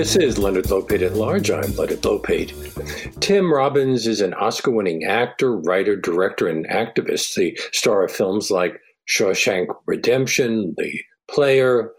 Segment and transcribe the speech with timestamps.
[0.00, 1.50] This is Leonard Lopate at Large.
[1.50, 3.20] I'm Leonard Lopate.
[3.20, 8.50] Tim Robbins is an Oscar winning actor, writer, director, and activist, the star of films
[8.50, 11.92] like Shawshank Redemption, The Player,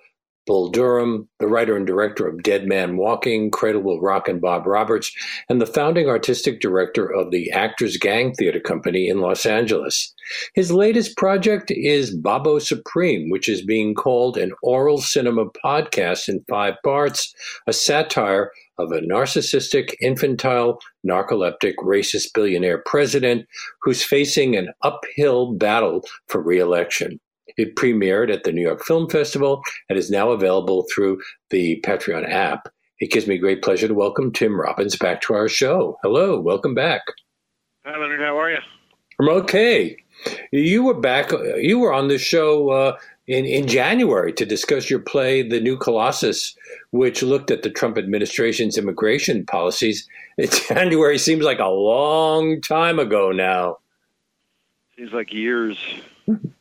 [0.52, 4.68] Bull Durham, the writer and director of Dead Man Walking, Cradle Will Rock, and Bob
[4.68, 5.10] Roberts,
[5.48, 10.14] and the founding artistic director of the Actors Gang Theater Company in Los Angeles.
[10.54, 16.44] His latest project is Babo Supreme, which is being called an oral cinema podcast in
[16.50, 17.34] five parts,
[17.66, 23.46] a satire of a narcissistic, infantile, narcoleptic, racist billionaire president
[23.84, 27.22] who's facing an uphill battle for reelection.
[27.58, 32.30] It premiered at the New York Film Festival and is now available through the Patreon
[32.30, 32.70] app.
[33.00, 35.98] It gives me great pleasure to welcome Tim Robbins back to our show.
[36.04, 37.02] Hello, welcome back.
[37.86, 38.20] Hi, Leonard.
[38.20, 38.60] How are you?
[39.20, 39.98] I'm okay.
[40.52, 41.32] You were back.
[41.58, 45.78] You were on the show uh, in in January to discuss your play, The New
[45.78, 46.56] Colossus,
[46.92, 50.08] which looked at the Trump administration's immigration policies.
[50.68, 53.78] January seems like a long time ago now.
[54.96, 55.78] Seems like years.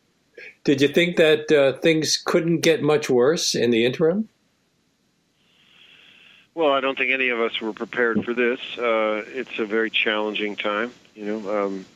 [0.71, 4.29] Did you think that uh, things couldn't get much worse in the interim?
[6.55, 8.61] Well, I don't think any of us were prepared for this.
[8.79, 10.93] Uh, it's a very challenging time.
[11.17, 11.87] You know, um,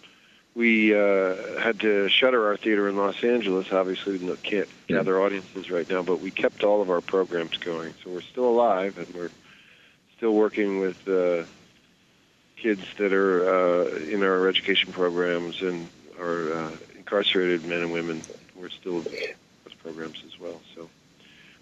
[0.57, 3.73] we uh, had to shutter our theater in Los Angeles.
[3.73, 7.95] Obviously, we can't gather audiences right now, but we kept all of our programs going.
[8.03, 9.31] So we're still alive, and we're
[10.17, 11.45] still working with uh,
[12.57, 15.89] kids that are uh, in our education programs and
[16.19, 18.21] are uh, incarcerated men and women
[18.65, 20.59] we're still those programs as well.
[20.75, 20.89] So,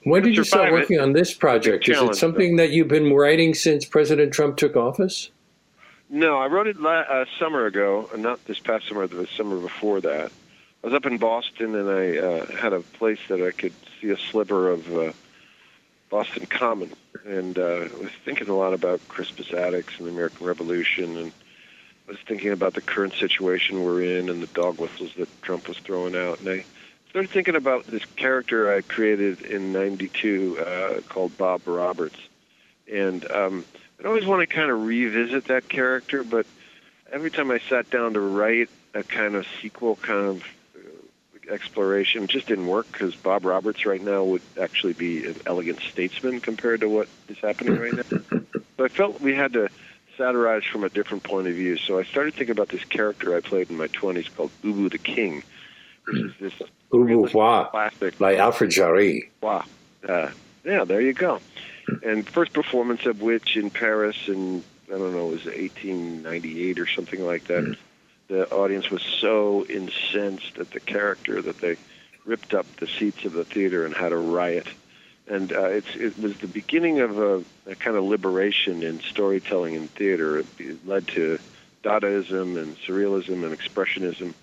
[0.04, 1.88] when did you start working on this project?
[1.88, 5.30] Is it something that you've been writing since President Trump took office?
[6.08, 9.58] No, I wrote it a uh, summer ago, uh, not this past summer, the summer
[9.58, 10.30] before that.
[10.30, 14.10] I was up in Boston and I uh, had a place that I could see
[14.10, 15.12] a sliver of uh,
[16.10, 16.92] Boston Common,
[17.24, 21.32] and uh, I was thinking a lot about Crispus Attucks and the American Revolution, and
[22.06, 25.66] I was thinking about the current situation we're in and the dog whistles that Trump
[25.66, 26.64] was throwing out, and I
[27.12, 32.16] started thinking about this character I created in '92 uh, called Bob Roberts,
[32.90, 33.66] and um,
[34.00, 36.46] I'd always want to kind of revisit that character, but
[37.12, 42.28] every time I sat down to write a kind of sequel, kind of uh, exploration,
[42.28, 46.80] just didn't work because Bob Roberts right now would actually be an elegant statesman compared
[46.80, 48.40] to what is happening right now.
[48.78, 49.68] So I felt we had to
[50.16, 51.76] satirize from a different point of view.
[51.76, 54.96] So I started thinking about this character I played in my 20s called Ubu the
[54.96, 55.42] King,
[56.06, 56.54] which is this
[56.92, 57.26] Au
[57.70, 59.30] classic by Alfred Jarry.
[59.40, 59.64] Wow.
[60.06, 60.30] Uh,
[60.64, 61.40] yeah, there you go.
[62.02, 66.86] And first performance of which in Paris in I don't know, it was 1898 or
[66.86, 67.64] something like that.
[67.64, 67.76] Mm.
[68.28, 71.76] The audience was so incensed at the character that they
[72.26, 74.66] ripped up the seats of the theater and had a riot.
[75.26, 79.74] And uh, it's, it was the beginning of a, a kind of liberation in storytelling
[79.74, 80.40] in theater.
[80.40, 81.38] It, it led to
[81.82, 84.34] Dadaism and Surrealism and Expressionism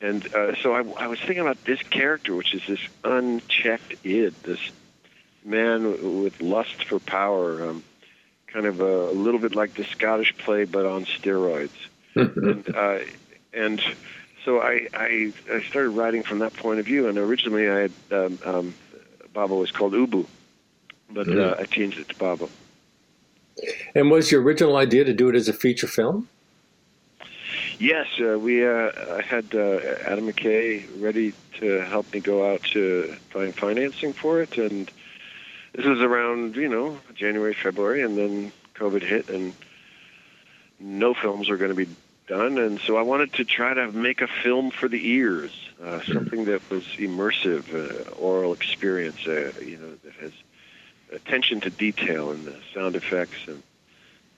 [0.00, 4.34] and uh, so I, I was thinking about this character, which is this unchecked id,
[4.42, 4.60] this
[5.44, 7.84] man with lust for power, um,
[8.46, 11.70] kind of a, a little bit like the Scottish play, but on steroids.
[12.14, 12.98] and, uh,
[13.52, 13.82] and
[14.44, 17.08] so I, I, I started writing from that point of view.
[17.08, 18.74] And originally, I had um, um,
[19.32, 20.26] Babo was called Ubu,
[21.10, 21.58] but mm-hmm.
[21.58, 22.48] uh, I changed it to Babo.
[23.94, 26.28] And was your original idea to do it as a feature film?
[27.78, 33.14] Yes, uh, we uh, had uh, Adam McKay ready to help me go out to
[33.30, 34.90] find financing for it, and
[35.74, 39.52] this was around you know January, February, and then COVID hit, and
[40.80, 41.88] no films were going to be
[42.26, 45.98] done, and so I wanted to try to make a film for the ears, uh,
[45.98, 46.12] hmm.
[46.12, 50.32] something that was immersive, uh, oral experience, uh, you know, that has
[51.12, 53.62] attention to detail and the sound effects and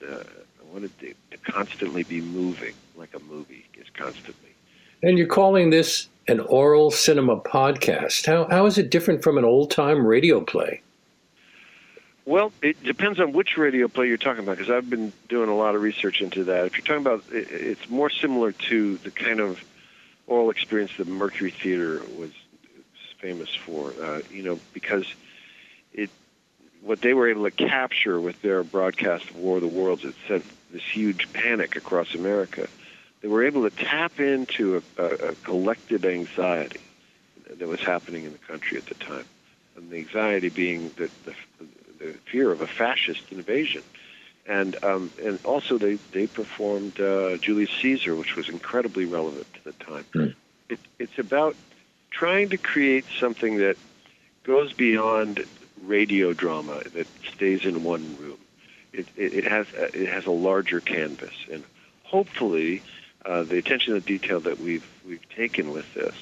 [0.03, 0.23] I
[0.71, 4.49] wanted to, to constantly be moving like a movie is constantly.
[5.01, 8.25] And you're calling this an oral cinema podcast.
[8.25, 10.81] How, how is it different from an old time radio play?
[12.25, 15.55] Well, it depends on which radio play you're talking about, because I've been doing a
[15.55, 16.65] lot of research into that.
[16.65, 19.63] If you're talking about, it's more similar to the kind of
[20.27, 22.31] oral experience that Mercury Theater was
[23.19, 23.93] famous for.
[23.99, 25.05] Uh, you know, because
[25.91, 26.11] it,
[26.81, 30.13] what they were able to capture with their broadcast of War of the Worlds, it
[30.27, 32.67] sent this huge panic across America,
[33.21, 36.81] they were able to tap into a, a, a collective anxiety
[37.49, 39.25] that was happening in the country at the time.
[39.75, 41.33] And the anxiety being the, the,
[41.99, 43.83] the fear of a fascist invasion.
[44.45, 49.63] And, um, and also, they, they performed uh, Julius Caesar, which was incredibly relevant to
[49.63, 50.05] the time.
[50.13, 50.35] Mm.
[50.69, 51.55] It, it's about
[52.09, 53.77] trying to create something that
[54.43, 55.45] goes beyond
[55.83, 58.39] radio drama that stays in one room
[58.93, 61.63] it, it, it has it has a larger canvas, and
[62.03, 62.81] hopefully,
[63.25, 66.15] uh, the attention to detail that we've we've taken with this,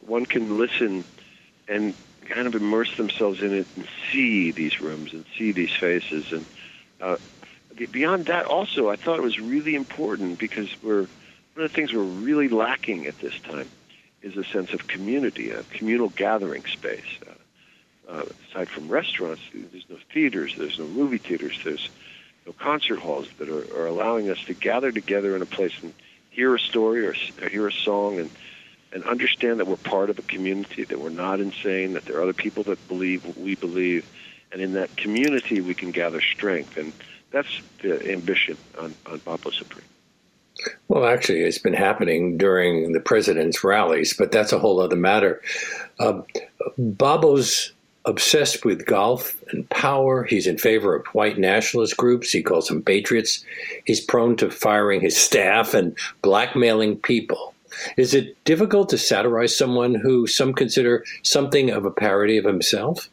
[0.00, 1.04] one can listen
[1.68, 1.94] and
[2.26, 6.32] kind of immerse themselves in it and see these rooms and see these faces.
[6.32, 6.46] And
[7.00, 7.16] uh,
[7.86, 11.02] beyond that also i thought it was really important because we're
[11.54, 13.68] one of the things we're really lacking at this time
[14.22, 17.18] is a sense of community a communal gathering space.
[17.26, 17.32] Uh,
[18.10, 21.88] uh, aside from restaurants there's no theaters there's no movie theaters there's
[22.46, 25.92] no concert halls that are, are allowing us to gather together in a place and
[26.38, 28.30] hear a story or, or hear a song and
[28.92, 32.22] and understand that we're part of a community, that we're not insane, that there are
[32.22, 34.08] other people that believe what we believe,
[34.50, 36.78] and in that community we can gather strength.
[36.78, 36.94] And
[37.30, 39.84] that's the ambition on, on Babo Supreme.
[40.88, 45.42] Well, actually, it's been happening during the president's rallies, but that's a whole other matter.
[45.98, 46.22] Uh,
[46.78, 47.72] Babo's
[48.08, 50.24] obsessed with golf and power.
[50.24, 52.32] He's in favor of white nationalist groups.
[52.32, 53.44] He calls them patriots.
[53.84, 57.54] He's prone to firing his staff and blackmailing people.
[57.98, 63.10] Is it difficult to satirize someone who some consider something of a parody of himself?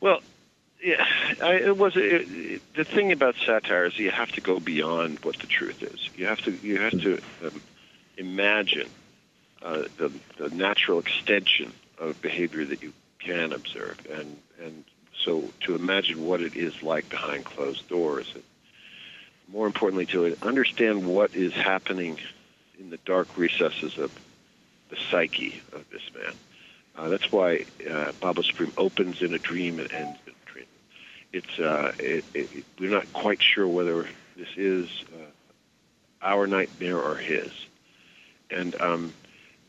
[0.00, 0.20] Well,
[0.82, 1.06] yeah,
[1.40, 5.20] I, it was it, it, the thing about satire is you have to go beyond
[5.20, 6.10] what the truth is.
[6.16, 7.62] You have to you have to um,
[8.18, 8.88] imagine
[9.62, 14.84] uh, the the natural extension of behavior that you can observe, and and
[15.24, 18.30] so to imagine what it is like behind closed doors.
[18.34, 18.42] And,
[19.46, 22.18] more importantly, to understand what is happening
[22.80, 24.10] in the dark recesses of
[24.88, 26.32] the psyche of this man.
[26.96, 30.66] Uh, that's why uh, Babo Supreme opens in a dream and ends in a dream.
[31.32, 34.06] It's uh, it, it, we're not quite sure whether
[34.36, 35.30] this is uh,
[36.22, 37.52] our nightmare or his,
[38.50, 39.12] and um,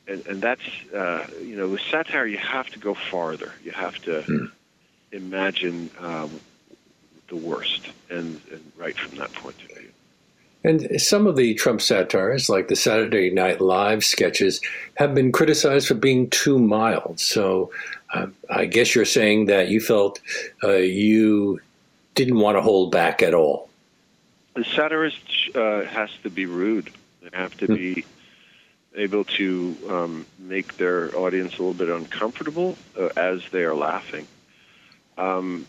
[0.07, 0.61] and, and that's
[0.93, 3.53] uh, you know with satire you have to go farther.
[3.63, 4.51] You have to mm.
[5.11, 6.39] imagine um,
[7.27, 9.89] the worst and, and right from that point of view.
[10.63, 14.61] And some of the Trump satires, like the Saturday Night Live sketches,
[14.95, 17.19] have been criticized for being too mild.
[17.19, 17.71] So
[18.11, 20.19] uh, I guess you're saying that you felt
[20.63, 21.61] uh, you
[22.15, 23.69] didn't want to hold back at all.
[24.55, 25.19] The satirist
[25.53, 26.89] uh, has to be rude.
[27.21, 28.05] They have to be
[28.95, 34.27] able to um, make their audience a little bit uncomfortable uh, as they are laughing.
[35.18, 35.65] Um,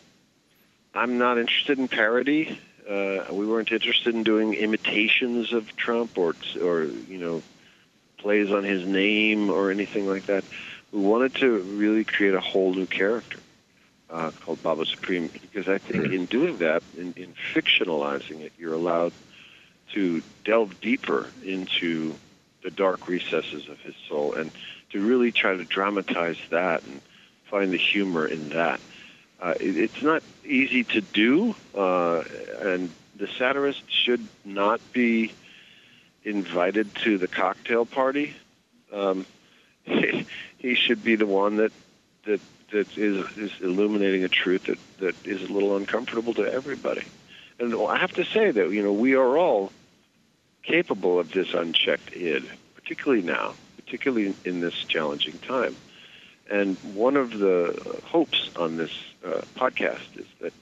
[0.95, 2.59] I'm not interested in parody.
[2.89, 7.43] Uh, we weren't interested in doing imitations of Trump or or you know
[8.17, 10.45] plays on his name or anything like that.
[10.93, 13.39] We wanted to really create a whole new character
[14.09, 18.75] uh, called Baba Supreme because I think in doing that, in, in fictionalizing it, you're
[18.75, 19.13] allowed
[19.93, 22.15] to delve deeper into
[22.67, 24.51] the dark recesses of his soul and
[24.91, 27.01] to really try to dramatize that and
[27.45, 28.81] find the humor in that.
[29.41, 32.25] Uh, it, it's not easy to do, uh,
[32.63, 35.33] and the satirist should not be
[36.25, 38.35] invited to the cocktail party.
[38.93, 39.27] Um,
[39.85, 40.27] he,
[40.59, 41.73] he should be the one that
[42.25, 42.41] that
[42.73, 47.05] that is is illuminating a truth that that is a little uncomfortable to everybody.
[47.61, 49.71] And I have to say that you know we are all
[50.67, 55.77] capable of this unchecked id, particularly now, particularly in, this challenging time.
[56.51, 58.93] And one of the hopes on this
[59.25, 60.53] uh, podcast is that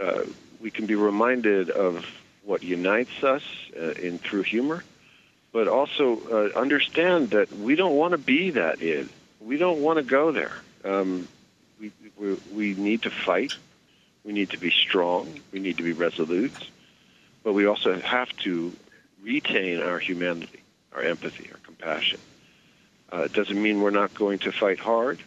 [0.00, 0.24] uh,
[0.60, 2.06] we can be reminded of
[2.44, 3.42] what unites us
[3.76, 4.82] uh, in through humor,
[5.52, 9.08] but also uh, understand that we don't want to be that id.
[9.40, 10.52] We don't want to go there.
[10.84, 11.28] Um,
[11.80, 13.52] we, we, we need to fight.
[14.24, 15.40] We need to be strong.
[15.52, 16.52] We need to be resolute.
[17.44, 18.72] But we also have to
[19.22, 22.20] retain our humanity, our empathy, our compassion.
[23.12, 25.18] Uh, it doesn't mean we're not going to fight hard.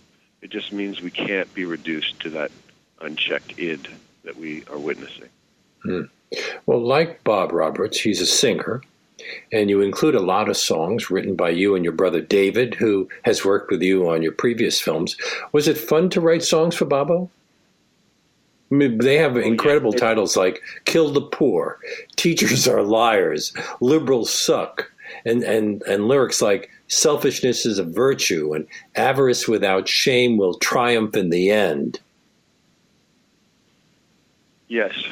[0.41, 2.51] It just means we can't be reduced to that
[2.99, 3.87] unchecked id
[4.23, 5.29] that we are witnessing.
[5.83, 6.03] Hmm.
[6.65, 8.81] Well, like Bob Roberts, he's a singer,
[9.51, 13.09] and you include a lot of songs written by you and your brother David, who
[13.23, 15.17] has worked with you on your previous films.
[15.51, 17.29] Was it fun to write songs for Babo?
[18.71, 21.79] I mean, they have incredible titles like Kill the Poor,
[22.15, 24.89] Teachers Are Liars, Liberals Suck,
[25.25, 31.15] and, and, and lyrics like selfishness is a virtue and avarice without shame will triumph
[31.15, 31.99] in the end.
[34.69, 34.93] Yes,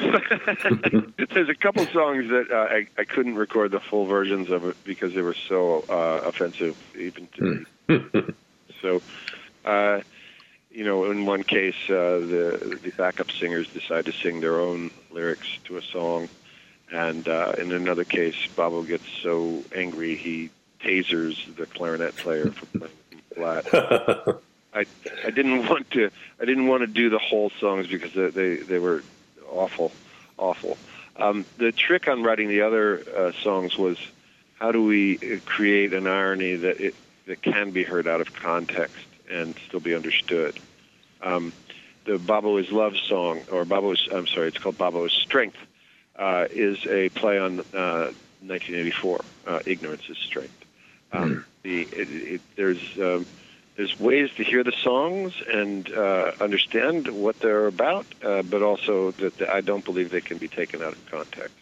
[1.34, 4.74] there's a couple songs that uh, I, I couldn't record the full versions of it
[4.84, 8.24] because they were so uh, offensive, even to me.
[8.80, 9.02] so,
[9.66, 10.00] uh,
[10.70, 14.90] you know, in one case, uh, the the backup singers decide to sing their own
[15.10, 16.28] lyrics to a song,
[16.92, 20.50] and uh, in another case, Babo gets so angry he
[20.80, 22.92] tasers the clarinet player for playing
[23.34, 23.66] flat.
[24.74, 24.86] I
[25.24, 26.10] I didn't want to
[26.40, 29.02] I didn't want to do the whole songs because they they, they were
[29.50, 29.90] awful,
[30.38, 30.78] awful.
[31.16, 33.98] Um, the trick on writing the other uh, songs was
[34.54, 36.94] how do we create an irony that it,
[37.26, 40.58] that can be heard out of context and still be understood.
[41.22, 41.52] Um,
[42.04, 45.58] the Babo is Love song, or Babo is, I'm sorry, it's called Babo is Strength,
[46.16, 50.64] uh, is a play on uh, 1984, uh, Ignorance is Strength.
[51.12, 51.44] Um, mm.
[51.62, 53.26] the, it, it, there's um,
[53.76, 59.10] there's ways to hear the songs and uh, understand what they're about, uh, but also
[59.12, 61.54] that I don't believe they can be taken out of context.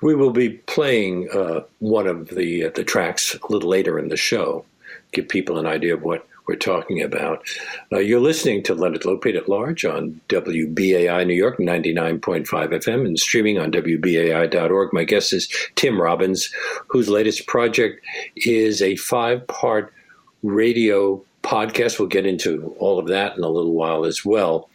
[0.00, 4.08] We will be playing uh, one of the uh, the tracks a little later in
[4.08, 4.64] the show,
[5.14, 7.46] give people an idea of what we're talking about.
[7.90, 13.18] Uh, you're listening to Leonard Lopate at Large on WBAI New York 99.5 FM and
[13.18, 14.92] streaming on WBAI.org.
[14.92, 16.52] My guest is Tim Robbins,
[16.88, 18.04] whose latest project
[18.36, 19.92] is a five part
[20.42, 21.98] radio podcast.
[21.98, 24.68] We'll get into all of that in a little while as well,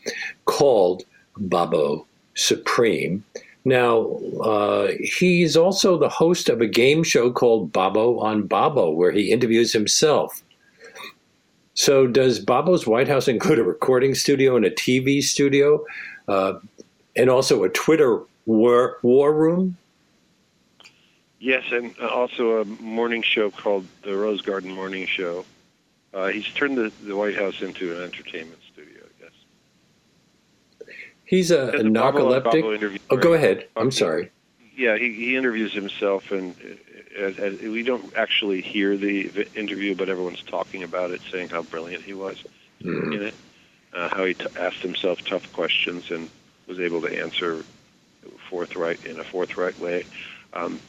[0.45, 1.03] called
[1.37, 2.05] Babo
[2.35, 3.23] Supreme.
[3.69, 9.11] Now, uh, he's also the host of a game show called Babo on Babo, where
[9.11, 10.41] he interviews himself.
[11.75, 15.85] So, does Babo's White House include a recording studio and a TV studio,
[16.27, 16.53] uh,
[17.15, 19.77] and also a Twitter war, war room?
[21.39, 25.45] Yes, and also a morning show called the Rose Garden Morning Show.
[26.11, 28.58] Uh, he's turned the, the White House into an entertainment.
[31.29, 32.99] He's a, a narcoleptic.
[33.11, 33.67] Oh, go ahead.
[33.75, 34.31] I'm sorry.
[34.75, 36.55] Yeah, he, he interviews himself, and
[37.15, 41.49] as, uh, as we don't actually hear the interview, but everyone's talking about it, saying
[41.49, 42.43] how brilliant he was
[42.81, 43.13] mm.
[43.13, 43.35] in it,
[43.93, 46.31] uh, how he t- asked himself tough questions and
[46.65, 47.63] was able to answer
[48.49, 50.05] forthright in a forthright way.
[50.53, 50.79] Um,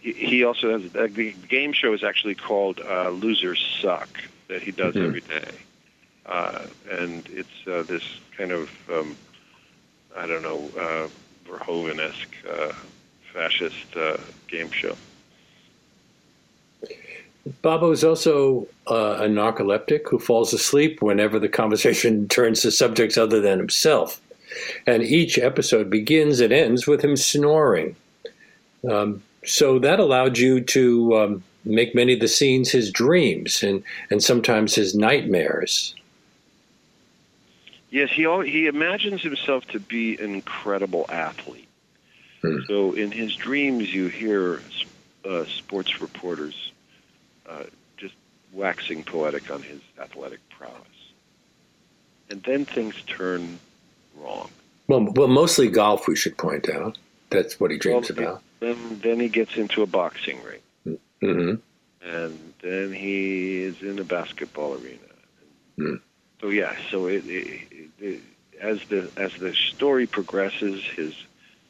[0.00, 4.08] he, he also has the game show is actually called uh, "Losers Suck,"
[4.48, 5.06] that he does mm-hmm.
[5.06, 5.50] every day.
[6.26, 8.02] Uh, and it's uh, this
[8.36, 9.14] kind of, um,
[10.16, 11.08] I don't know, uh,
[11.48, 12.72] Verhoeven-esque uh,
[13.32, 14.16] fascist uh,
[14.48, 14.96] game show.
[17.62, 23.18] Babo is also uh, a narcoleptic who falls asleep whenever the conversation turns to subjects
[23.18, 24.20] other than himself.
[24.86, 27.96] And each episode begins and ends with him snoring.
[28.88, 33.82] Um, so that allowed you to um, make many of the scenes his dreams and,
[34.10, 35.94] and sometimes his nightmares.
[37.94, 41.68] Yes, he he imagines himself to be an incredible athlete.
[42.42, 42.58] Hmm.
[42.66, 44.60] So in his dreams, you hear
[45.24, 46.72] uh, sports reporters
[47.48, 47.62] uh,
[47.96, 48.16] just
[48.52, 50.98] waxing poetic on his athletic prowess,
[52.28, 53.60] and then things turn
[54.20, 54.50] wrong.
[54.88, 56.08] Well, well, mostly golf.
[56.08, 56.98] We should point out
[57.30, 58.42] that's what he dreams well, about.
[58.58, 60.98] Then, then he gets into a boxing ring.
[61.22, 61.54] Mm-hmm.
[62.10, 64.98] And then he is in a basketball arena.
[65.78, 66.00] Mm.
[66.44, 68.20] So yeah, so it, it, it,
[68.60, 71.14] as the as the story progresses, his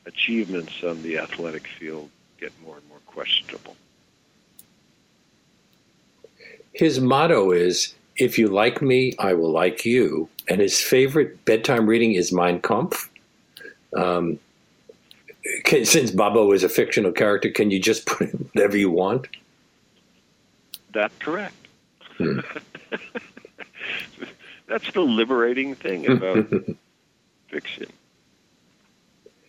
[0.04, 3.76] achievements on the athletic field get more and more questionable.
[6.72, 10.28] His motto is if you like me, I will like you.
[10.48, 13.08] And his favorite bedtime reading is Mein Kampf.
[13.96, 14.40] Um,
[15.62, 19.28] can, since Babo is a fictional character, can you just put it whatever you want?
[20.92, 21.54] That's correct.
[22.18, 22.40] Hmm.
[24.74, 26.48] That's the liberating thing about
[27.46, 27.86] fiction.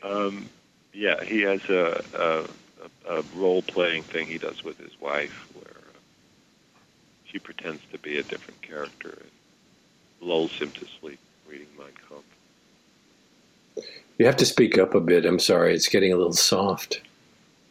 [0.04, 0.48] Um,
[0.94, 5.66] yeah, he has a, a, a role playing thing he does with his wife where
[5.66, 6.80] uh,
[7.26, 11.18] she pretends to be a different character and lulls him to sleep
[11.50, 13.88] reading Mein Kampf.
[14.20, 15.26] You have to speak up a bit.
[15.26, 17.02] I'm sorry, it's getting a little soft.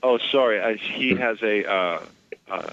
[0.02, 0.60] Oh, sorry.
[0.60, 1.18] I, he hmm.
[1.18, 2.02] has a uh,
[2.50, 2.70] uh,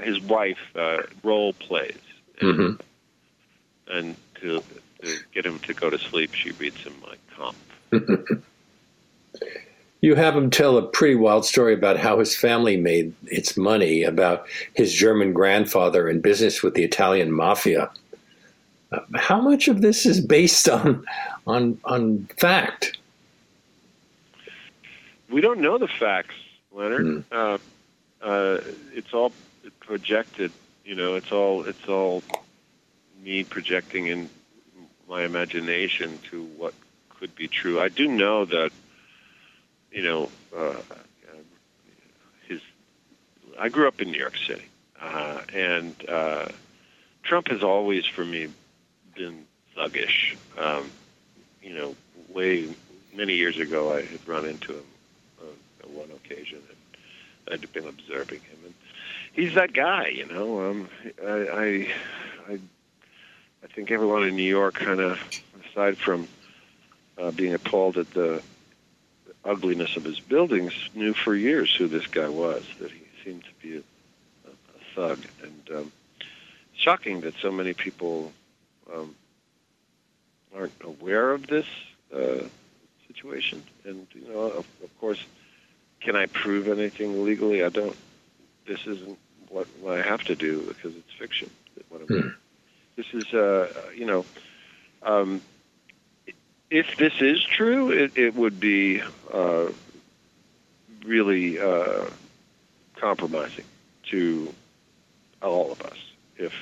[0.00, 1.98] his wife uh, role plays,
[2.40, 2.80] mm-hmm.
[3.90, 4.62] And to,
[5.02, 8.42] to, get him to go to sleep, she reads him like Kampf.
[10.00, 14.02] you have him tell a pretty wild story about how his family made its money,
[14.02, 17.90] about his German grandfather in business with the Italian mafia.
[18.92, 21.04] Uh, how much of this is based on
[21.46, 22.98] on on fact?
[25.30, 26.34] We don't know the facts,
[26.72, 27.06] Leonard.
[27.06, 27.24] Mm.
[27.30, 27.58] Uh,
[28.20, 28.60] uh,
[28.92, 29.32] it's all
[29.78, 30.50] projected.
[30.84, 32.22] You know, it's all it's all
[33.22, 34.28] me projecting in
[35.08, 36.74] my imagination to what
[37.18, 37.80] could be true.
[37.80, 38.70] I do know that,
[39.92, 40.74] you know, uh,
[42.48, 42.60] his.
[43.58, 44.64] I grew up in New York City,
[45.00, 46.48] uh, and uh,
[47.22, 48.48] Trump has always, for me,
[49.14, 49.44] been
[49.76, 50.36] thuggish.
[50.58, 50.90] Um,
[51.62, 51.94] you know,
[52.32, 52.68] way
[53.14, 54.84] many years ago, I had run into him
[55.84, 56.60] on one occasion,
[57.46, 58.74] and I'd been observing him, and
[59.32, 60.70] he's that guy, you know.
[60.70, 60.88] Um,
[61.22, 61.94] I, I,
[62.52, 62.58] I,
[63.62, 65.20] I think everyone in New York, kind of,
[65.70, 66.28] aside from
[67.18, 68.42] uh, being appalled at the
[69.44, 72.64] ugliness of his buildings, knew for years who this guy was.
[72.80, 73.80] That he seemed to be a,
[74.48, 75.92] a thug, and um,
[76.74, 78.32] shocking that so many people
[78.94, 79.14] um,
[80.56, 81.66] aren't aware of this
[82.14, 82.44] uh,
[83.08, 83.62] situation.
[83.84, 85.22] And you know, of, of course,
[86.00, 87.62] can I prove anything legally?
[87.62, 87.96] I don't.
[88.66, 91.50] This isn't what, what I have to do because it's fiction.
[91.88, 92.28] What I'm, hmm.
[93.00, 94.26] This is, uh, you know,
[95.02, 95.40] um,
[96.68, 99.00] if this is true, it, it would be
[99.32, 99.68] uh,
[101.06, 102.04] really uh,
[102.96, 103.64] compromising
[104.10, 104.52] to
[105.40, 105.96] all of us
[106.36, 106.52] if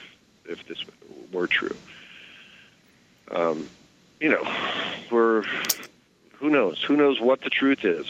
[0.49, 0.85] if this
[1.33, 1.77] were true.
[3.33, 3.69] Um,
[4.21, 4.47] you know,
[5.11, 5.43] we're
[6.35, 6.81] who knows?
[6.85, 8.07] Who knows what the truth is?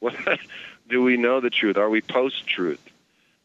[0.00, 0.16] What
[0.88, 1.76] do we know the truth?
[1.76, 2.80] Are we post-truth?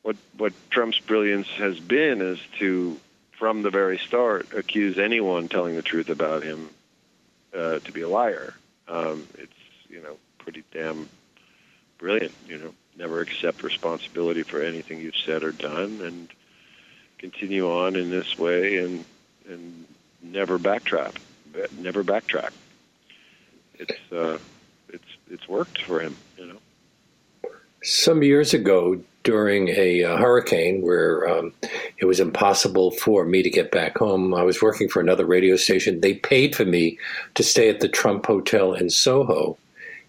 [0.03, 2.97] What what Trump's brilliance has been is to,
[3.43, 6.69] from the very start, accuse anyone telling the truth about him
[7.53, 8.53] uh, to be a liar.
[8.87, 9.51] Um, it's
[9.89, 11.09] you know pretty damn
[11.97, 12.31] brilliant.
[12.47, 16.29] You know, never accept responsibility for anything you've said or done, and
[17.17, 19.03] continue on in this way, and
[19.49, 19.87] and
[20.21, 21.17] never backtrack.
[21.77, 22.51] Never backtrack.
[23.77, 24.37] It's uh,
[24.87, 26.15] it's it's worked for him.
[26.37, 27.51] You know.
[27.81, 31.53] Some years ago, during a uh, hurricane where um,
[31.97, 34.33] it was impossible for me to get back home.
[34.33, 36.01] I was working for another radio station.
[36.01, 36.99] They paid for me
[37.35, 39.57] to stay at the Trump Hotel in Soho.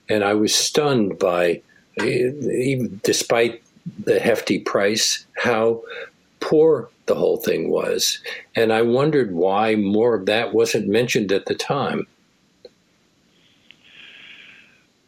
[0.09, 1.63] And I was stunned by,
[2.01, 3.63] even despite
[4.05, 5.83] the hefty price, how
[6.41, 8.19] poor the whole thing was.
[8.57, 12.07] And I wondered why more of that wasn't mentioned at the time.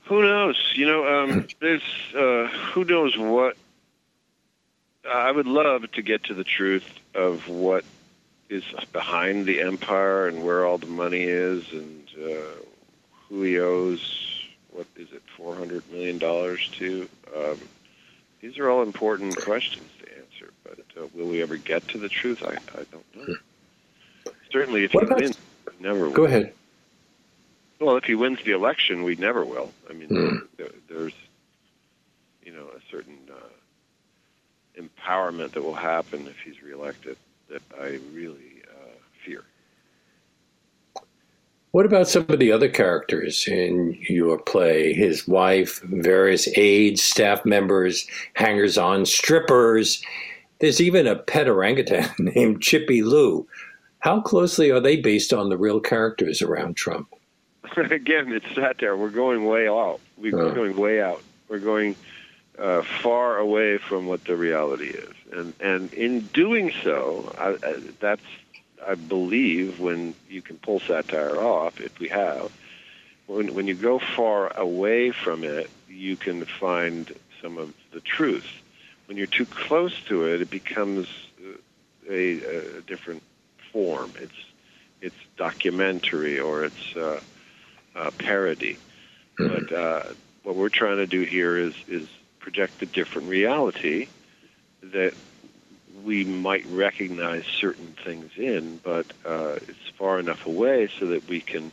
[0.05, 0.57] Who knows?
[0.75, 1.83] You know, um, there's
[2.17, 3.57] uh, who knows what
[5.09, 7.85] I would love to get to the truth of what
[8.49, 12.62] is behind the empire and where all the money is and uh,
[13.29, 14.23] who he owes.
[14.71, 17.09] What is it, four hundred million dollars to?
[17.35, 17.59] Um,
[18.40, 22.09] these are all important questions to answer, but uh, will we ever get to the
[22.09, 22.42] truth?
[22.42, 23.35] I, I don't know.
[24.53, 25.38] Certainly, if what he wins,
[25.81, 26.01] never.
[26.01, 26.11] Will.
[26.11, 26.29] Go will.
[26.29, 26.53] ahead.
[27.81, 29.73] Well, if he wins the election, we never will.
[29.88, 30.37] I mean, hmm.
[30.57, 31.12] there, there's,
[32.42, 33.19] you know, a certain
[34.79, 37.17] empowerment that will happen if he's reelected
[37.49, 39.45] that I really uh, fear.
[41.73, 44.95] What about some of the other characters in your play?
[44.95, 50.03] His wife, various aides, staff members, hangers on, strippers.
[50.59, 53.47] There's even a pet orangutan named Chippy Lou.
[53.99, 57.12] How closely are they based on the real characters around Trump?
[57.77, 58.97] Again, it's satire.
[58.97, 60.01] We're going way out.
[60.17, 60.55] We're uh.
[60.55, 61.23] going way out.
[61.49, 61.95] We're going
[62.59, 67.75] uh, far away from what the reality is, and and in doing so, I, I,
[68.01, 68.23] that's
[68.87, 72.53] I believe when you can pull satire off, if we have,
[73.27, 78.47] when when you go far away from it, you can find some of the truth.
[79.07, 81.09] When you're too close to it, it becomes
[82.09, 83.23] a, a different
[83.73, 84.12] form.
[84.21, 84.33] It's
[85.01, 87.21] it's documentary or it's uh,
[87.95, 88.79] uh, parody.
[89.38, 89.55] Mm-hmm.
[89.55, 90.03] But uh,
[90.42, 92.09] what we're trying to do here is is
[92.46, 94.06] project a different reality
[94.80, 95.12] that
[96.04, 101.40] we might recognize certain things in, but uh, it's far enough away so that we
[101.40, 101.72] can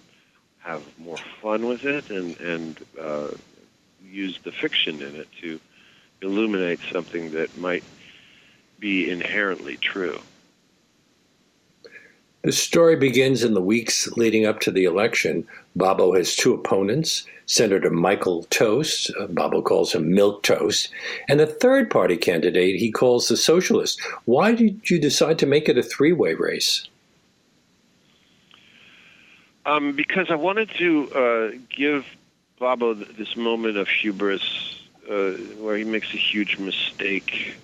[0.61, 3.27] have more fun with it and, and uh,
[4.03, 5.59] use the fiction in it to
[6.23, 7.83] illuminate something that might
[8.79, 10.19] be inherently true.
[12.43, 15.47] The story begins in the weeks leading up to the election.
[15.77, 20.89] Bobo has two opponents Senator Michael Toast, uh, Bobo calls him Milk Toast,
[21.29, 24.01] and a third party candidate he calls the Socialist.
[24.25, 26.87] Why did you decide to make it a three way race?
[29.65, 32.05] Um, because I wanted to uh, give
[32.59, 37.55] Bobo this moment of hubris uh, where he makes a huge mistake.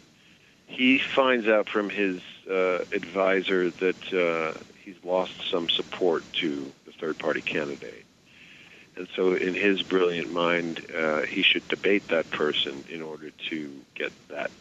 [0.69, 6.91] He finds out from his uh, advisor that uh, he's lost some support to the
[6.93, 8.05] third party candidate.
[8.95, 13.81] And so, in his brilliant mind, uh, he should debate that person in order to
[13.95, 14.51] get that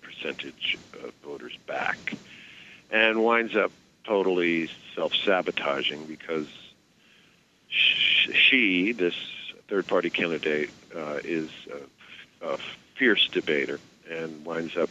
[0.00, 2.14] percentage of voters back.
[2.90, 3.70] And winds up
[4.04, 6.48] totally self sabotaging because
[7.68, 9.14] she, this
[9.68, 11.50] third party candidate, uh, is
[12.42, 12.58] a, a,
[12.96, 14.90] fierce debater and winds up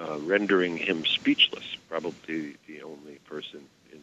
[0.00, 3.60] uh, rendering him speechless, probably the only person
[3.92, 4.00] in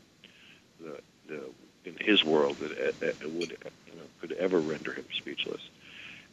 [0.79, 1.41] the, the
[1.85, 5.61] in his world that uh, would you know, could ever render him speechless,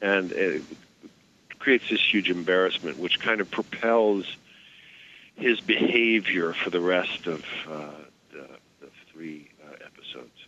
[0.03, 0.63] and it
[1.59, 4.37] creates this huge embarrassment, which kind of propels
[5.37, 7.91] his behavior for the rest of uh,
[8.33, 8.47] the,
[8.81, 10.47] the, three uh, episodes.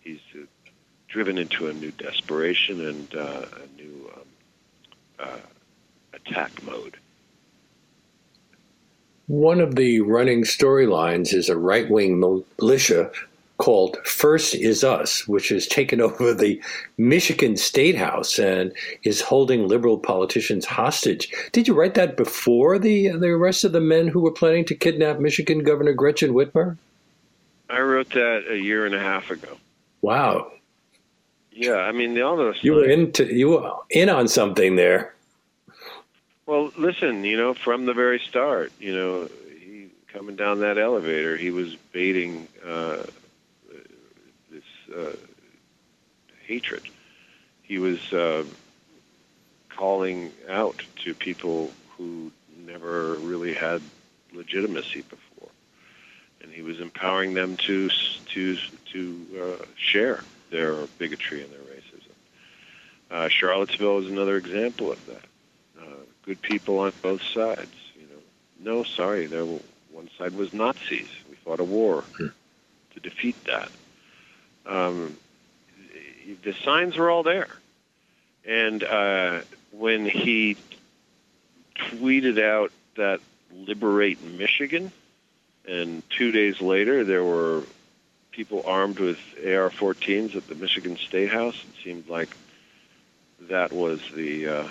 [0.00, 0.44] He's uh,
[1.08, 4.22] driven into a new desperation and uh, a new um,
[5.20, 5.38] uh,
[6.12, 6.96] attack mode.
[9.26, 13.10] One of the running storylines is a right wing militia
[13.58, 16.62] called First Is Us, which has taken over the
[16.98, 21.32] Michigan State House and is holding liberal politicians hostage.
[21.52, 24.74] Did you write that before the, the arrest of the men who were planning to
[24.74, 26.76] kidnap Michigan Governor Gretchen Whitmer?
[27.68, 29.56] I wrote that a year and a half ago.
[30.02, 30.52] Wow.
[31.50, 32.62] Yeah, I mean, all those.
[32.62, 35.15] You were into you were in on something there.
[36.76, 39.28] Listen, you know, from the very start, you know,
[39.60, 43.02] he coming down that elevator, he was baiting uh,
[44.50, 45.16] this uh,
[46.46, 46.82] hatred.
[47.62, 48.44] He was uh,
[49.70, 52.30] calling out to people who
[52.66, 53.80] never really had
[54.34, 55.48] legitimacy before,
[56.42, 57.88] and he was empowering them to
[58.34, 58.58] to
[58.92, 62.12] to uh, share their bigotry and their racism.
[63.10, 65.22] Uh, Charlottesville is another example of that.
[66.26, 67.72] Good people on both sides.
[67.94, 71.08] You know, no, sorry, there one side was Nazis.
[71.30, 72.26] We fought a war hmm.
[72.94, 73.70] to defeat that.
[74.66, 75.16] Um,
[76.42, 77.48] the signs were all there,
[78.44, 80.56] and uh, when he
[81.76, 83.20] tweeted out that
[83.52, 84.90] liberate Michigan,
[85.68, 87.62] and two days later there were
[88.32, 91.54] people armed with AR-14s at the Michigan State House.
[91.54, 92.36] It seemed like
[93.42, 94.68] that was the uh,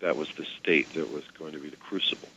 [0.00, 2.28] that was the state that was going to be the crucible.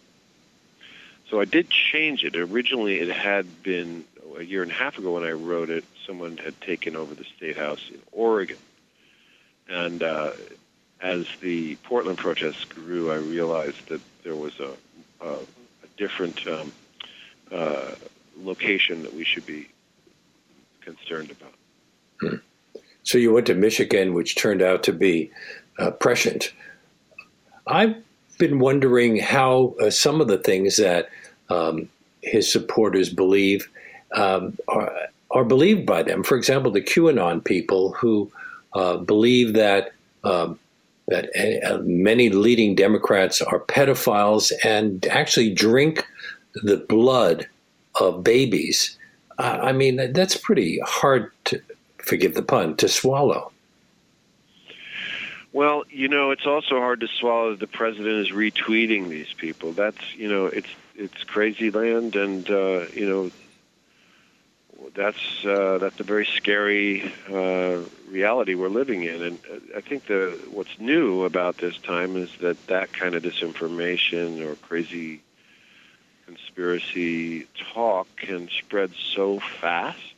[1.30, 2.36] So I did change it.
[2.36, 4.04] Originally, it had been
[4.38, 5.84] a year and a half ago when I wrote it.
[6.08, 8.58] Someone had taken over the state house in Oregon,
[9.68, 10.32] and uh,
[11.02, 14.72] as the Portland protests grew, I realized that there was a,
[15.22, 16.72] a, a different um,
[17.52, 17.92] uh,
[18.38, 19.70] location that we should be
[20.82, 21.54] concerned about.
[22.22, 22.36] Hmm.
[23.04, 25.32] So you went to Michigan, which turned out to be
[25.78, 26.54] uh, prescient.
[27.70, 27.96] I've
[28.38, 31.10] been wondering how uh, some of the things that
[31.50, 31.90] um,
[32.22, 33.70] his supporters believe
[34.16, 34.92] um, are,
[35.32, 36.24] are, believed by them.
[36.24, 38.32] For example, the QAnon people who
[38.74, 39.92] uh, believe that
[40.24, 40.60] um,
[41.08, 41.30] that
[41.64, 46.06] uh, many leading Democrats are pedophiles and actually drink
[46.64, 47.48] the blood
[48.00, 49.00] of babies
[49.40, 51.62] I mean, that's pretty hard to,
[52.00, 53.52] forgive the pun, to swallow.
[55.52, 59.72] Well, you know, it's also hard to swallow that the president is retweeting these people.
[59.72, 63.32] That's, you know, it's it's crazy land, and uh, you know,
[64.94, 69.22] that's uh, that's a very scary uh, reality we're living in.
[69.24, 73.24] And uh, I think the what's new about this time is that that kind of
[73.24, 75.22] disinformation or crazy
[76.28, 80.09] conspiracy talk can spread so fast.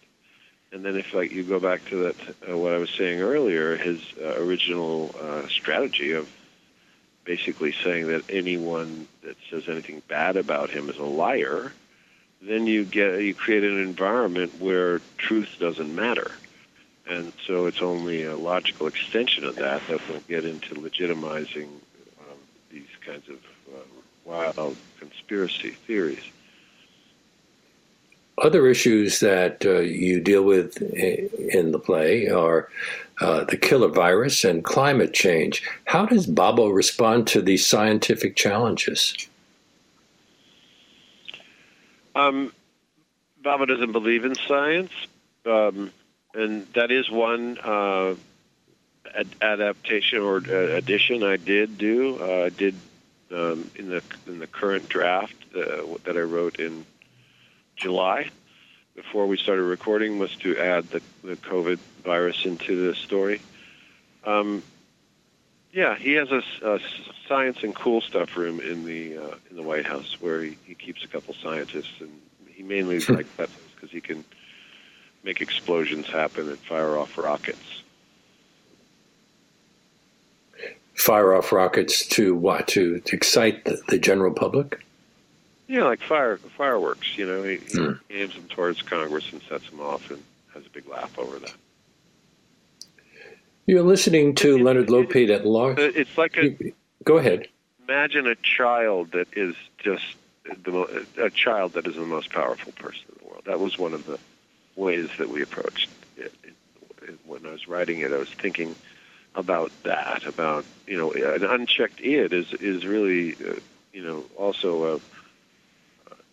[0.72, 2.16] And then if like you go back to that,
[2.50, 6.30] uh, what I was saying earlier, his uh, original uh, strategy of
[7.26, 11.74] basically saying that anyone that says anything bad about him is a liar,
[12.42, 16.32] then you get you create an environment where truth doesn't matter.
[17.08, 21.68] And so it's only a logical extension of that that will get into legitimizing
[22.20, 22.38] um,
[22.72, 23.38] these kinds of
[24.26, 26.24] wild conspiracy theories.
[28.42, 32.70] Other issues that uh, you deal with in the play are
[33.22, 35.64] uh, the killer virus and climate change.
[35.86, 39.16] How does Babo respond to these scientific challenges?
[42.16, 42.52] Um,
[43.44, 44.92] Baba doesn't believe in science,
[45.46, 45.92] um,
[46.34, 48.16] and that is one uh,
[49.16, 52.18] ad- adaptation or uh, addition I did do.
[52.20, 52.76] Uh, I did
[53.32, 56.86] um, in the in the current draft uh, that I wrote in
[57.82, 58.30] July
[58.96, 63.42] before we started recording was to add the, the COVID virus into the story.
[64.26, 64.62] Um,
[65.72, 66.80] yeah, he has a, a,
[67.28, 70.76] science and cool stuff room in the uh, in the White House where he, he
[70.76, 72.12] keeps a couple scientists, and
[72.48, 74.24] he mainly likes that because he can
[75.24, 77.82] make explosions happen and fire off rockets.
[80.94, 82.68] fire off rockets to what?
[82.70, 84.84] To, to excite the, the, general public?
[85.72, 87.18] Yeah, like fire fireworks.
[87.18, 87.98] You know, he, mm.
[88.10, 90.22] he aims them towards Congress and sets them off, and
[90.54, 91.54] has a big laugh over that.
[93.68, 95.80] You're listening to it, Leonard Lopate at Large.
[95.80, 96.74] It's like a.
[97.06, 97.48] Go ahead.
[97.88, 100.04] Imagine a child that is just
[100.44, 103.44] the, a child that is the most powerful person in the world.
[103.46, 104.20] That was one of the
[104.76, 106.34] ways that we approached it.
[106.44, 108.76] it when I was writing it, I was thinking
[109.36, 110.26] about that.
[110.26, 113.54] About you know, an unchecked id is is really uh,
[113.94, 115.00] you know also a,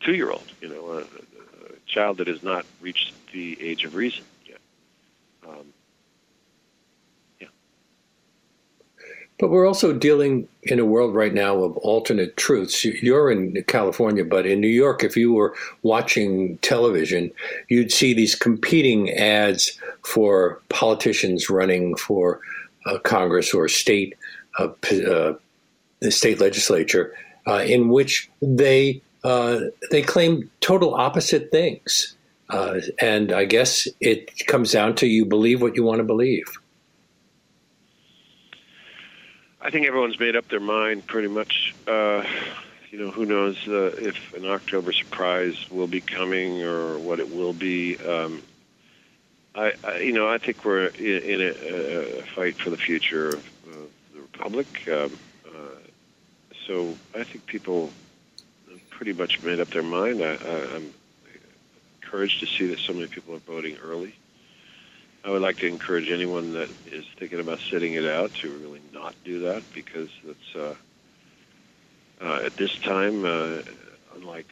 [0.01, 0.51] a two year old.
[0.61, 1.05] You know, a, a,
[1.87, 4.59] child that has not reached the age of reason yet.
[5.49, 5.73] Um,
[9.39, 12.85] But we're also dealing in a world right now of alternate truths.
[12.85, 17.31] You're in California, but in New York, if you were watching television,
[17.69, 22.41] you'd see these competing ads for politicians running for
[22.87, 24.17] uh, Congress or state,
[24.59, 24.71] uh,
[25.09, 25.35] uh,
[26.01, 27.15] the state legislature,
[27.47, 32.15] uh, in which they uh, they claim total opposite things.
[32.51, 36.47] Uh, and I guess it comes down to you believe what you want to believe.
[39.61, 41.75] I think everyone's made up their mind pretty much.
[41.87, 42.25] Uh,
[42.91, 47.35] you know, who knows uh, if an October surprise will be coming or what it
[47.35, 47.99] will be.
[47.99, 48.43] Um,
[49.55, 53.29] I, I, you know, I think we're in, in a, a, fight for the future
[53.29, 53.45] of
[54.15, 54.89] the republic.
[54.89, 55.81] Um, uh,
[56.67, 57.91] so I think people
[58.99, 60.21] pretty much made up their mind.
[60.21, 60.37] I,
[60.75, 60.93] I'm
[62.03, 64.13] encouraged to see that so many people are voting early.
[65.25, 68.83] I would like to encourage anyone that is thinking about sitting it out to really
[68.93, 70.75] not do that because it's uh,
[72.21, 73.59] uh, at this time, uh,
[74.17, 74.49] unlike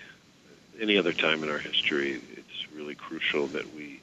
[0.80, 4.00] any other time in our history, it's really crucial that we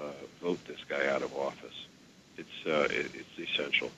[0.00, 1.86] uh, vote this guy out of office.
[2.38, 3.90] It's uh, it, it's essential.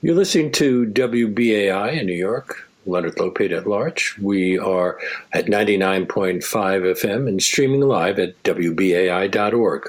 [0.00, 2.63] You're listening to WBAI in New York.
[2.86, 4.16] Leonard Lopate at large.
[4.20, 4.98] We are
[5.32, 9.88] at 99.5 FM and streaming live at WBAI.org.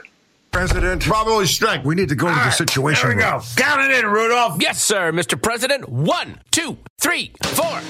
[0.51, 1.05] President.
[1.05, 1.83] Bravo is strike.
[1.83, 3.09] We need to go All to the situation.
[3.09, 3.41] There we go.
[3.57, 4.61] Count it in, Rudolph.
[4.61, 5.41] Yes, sir, Mr.
[5.41, 5.89] President.
[5.89, 7.81] One, two, three, four.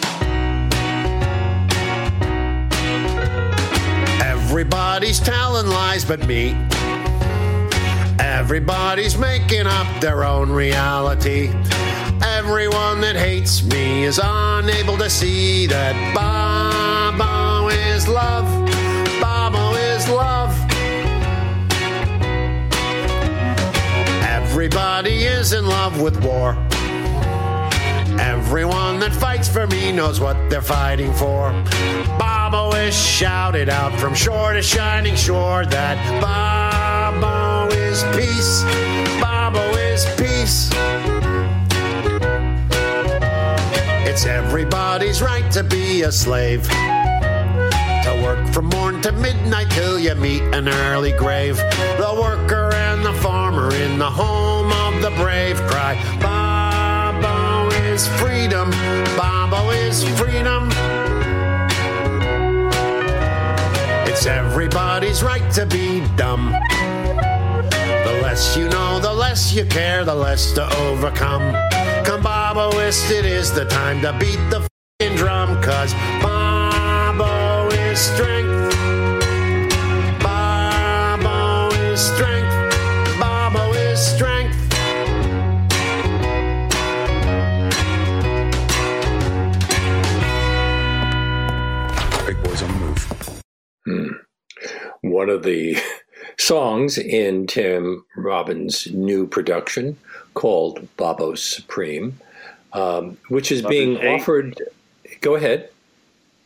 [4.24, 6.56] Everybody's telling lies but me.
[8.20, 11.52] Everybody's making up their own reality.
[12.22, 18.46] Everyone that hates me is unable to see that Bobo is love.
[19.20, 20.52] Bobo is love.
[24.24, 26.52] Everybody is in love with war.
[28.20, 31.52] Everyone that fights for me knows what they're fighting for.
[32.18, 38.64] Bobo is shouted out from shore to shining shore that Bobo is peace.
[39.20, 40.70] Bobo is peace.
[44.16, 46.64] It's everybody's right to be a slave.
[46.70, 51.58] To work from morn to midnight till you meet an early grave.
[51.58, 58.72] The worker and the farmer in the home of the brave cry, Bobo is freedom,
[59.18, 60.70] Bobo is freedom.
[64.08, 66.54] It's everybody's right to be dumb.
[68.06, 71.54] The less you know, the less you care, the less to overcome.
[72.06, 72.22] Come
[72.56, 78.74] Boboist, it is the time to beat the f***ing drum, cause Bobo is strength.
[80.24, 83.20] Bobo is strength.
[83.20, 84.56] Bobo is strength.
[92.26, 93.42] Big boys on the move.
[93.86, 94.08] Hmm.
[95.02, 95.78] One of the
[96.38, 99.98] songs in Tim Robbins' new production
[100.34, 102.22] called Bobo Supreme,
[102.76, 104.62] um, which is love being is offered.
[105.22, 105.70] Go ahead.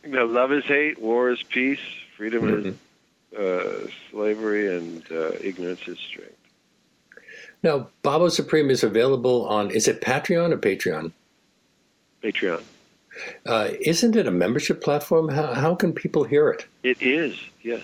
[0.06, 1.80] Know, love is hate, war is peace,
[2.16, 2.68] freedom mm-hmm.
[2.68, 6.36] is uh, slavery, and uh, ignorance is strength.
[7.62, 11.12] Now, Bobo Supreme is available on, is it Patreon or Patreon?
[12.22, 12.62] Patreon.
[13.44, 15.28] Uh, isn't it a membership platform?
[15.28, 16.66] How, how can people hear it?
[16.82, 17.82] It is, yes.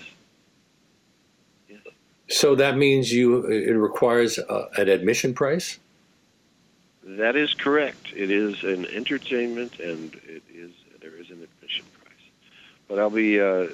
[1.69, 1.81] yes.
[2.29, 5.77] So that means you it requires uh, an admission price?
[7.07, 8.11] That is correct.
[8.13, 12.13] It is an entertainment, and it is there is an admission price.
[12.89, 13.67] But I'll be uh,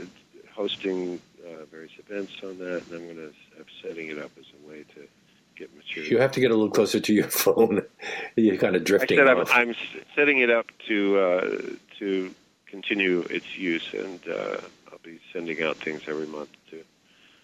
[0.54, 4.46] hosting uh, various events on that, and I'm going to have setting it up as
[4.54, 5.08] a way to
[5.56, 6.12] get material.
[6.12, 7.82] You have to get a little closer to your phone.
[8.36, 9.20] You're kind of drifting.
[9.20, 9.50] I said off.
[9.52, 9.76] I'm, I'm
[10.16, 11.58] setting it up to uh,
[11.98, 12.36] to
[12.68, 14.58] continue its use, and uh,
[14.92, 16.84] I'll be sending out things every month too.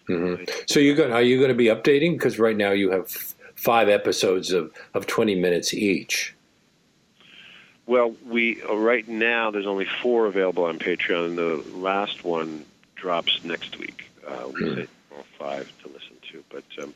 [0.08, 0.44] Mm-hmm.
[0.68, 2.12] So you got are you going to be updating?
[2.12, 3.10] Because right now you have
[3.60, 6.34] five episodes of, of 20 minutes each?
[7.86, 12.64] Well, we uh, right now there's only four available on Patreon, and the last one
[12.94, 14.10] drops next week.
[14.26, 16.94] Uh, we say well, five to listen to, but um,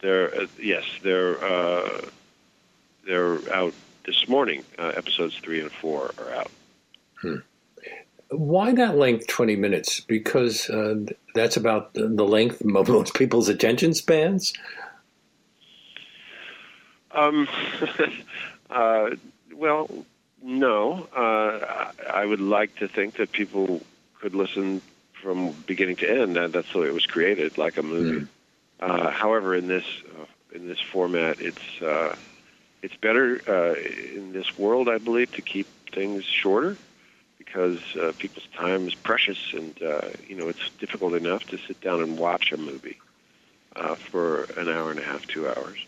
[0.00, 2.00] they're uh, yes, they're uh,
[3.06, 3.74] they're out
[4.06, 4.64] this morning.
[4.78, 6.50] Uh, episodes three and four are out.
[7.20, 7.36] Hmm.
[8.30, 10.00] Why that length, 20 minutes?
[10.00, 11.04] Because uh,
[11.34, 14.54] that's about the length of most people's attention spans?
[17.14, 17.48] Um,
[18.70, 19.10] uh,
[19.54, 19.88] well,
[20.42, 21.08] no.
[21.14, 23.82] Uh, I would like to think that people
[24.20, 24.82] could listen
[25.22, 26.36] from beginning to end.
[26.36, 28.26] And that's the way it was created, like a movie.
[28.26, 28.28] Mm.
[28.80, 29.84] Uh, however, in this
[30.18, 30.24] uh,
[30.54, 32.14] in this format, it's uh,
[32.82, 33.74] it's better uh,
[34.14, 36.76] in this world, I believe, to keep things shorter
[37.38, 41.80] because uh, people's time is precious, and uh, you know it's difficult enough to sit
[41.80, 42.98] down and watch a movie
[43.76, 45.86] uh, for an hour and a half, two hours.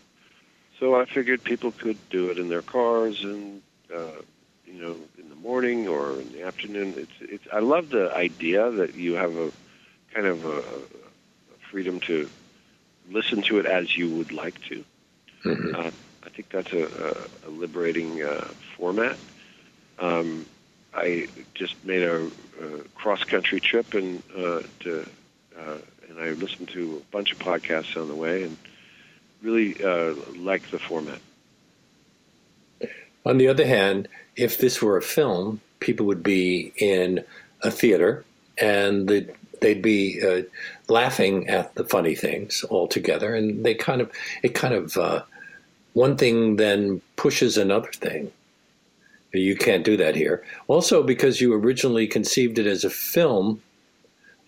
[0.79, 3.61] So I figured people could do it in their cars and
[3.93, 4.21] uh,
[4.65, 6.93] you know in the morning or in the afternoon.
[6.97, 7.47] It's it's.
[7.51, 9.51] I love the idea that you have a
[10.13, 12.29] kind of a, a freedom to
[13.09, 14.83] listen to it as you would like to.
[15.43, 15.75] Mm-hmm.
[15.75, 15.91] Uh,
[16.23, 16.83] I think that's a,
[17.45, 19.17] a, a liberating uh, format.
[19.99, 20.45] Um,
[20.93, 25.07] I just made a, a cross country trip and uh, to,
[25.57, 25.77] uh,
[26.09, 28.57] and I listened to a bunch of podcasts on the way and
[29.41, 31.19] really uh, liked the format.
[33.25, 37.23] On the other hand, if this were a film, people would be in
[37.61, 38.23] a theater
[38.57, 40.41] and they'd, they'd be uh,
[40.91, 44.11] laughing at the funny things all together, and they kind of
[44.43, 45.21] it kind of uh,
[45.93, 48.31] one thing then pushes another thing.
[49.33, 50.43] You can't do that here.
[50.67, 53.61] Also, because you originally conceived it as a film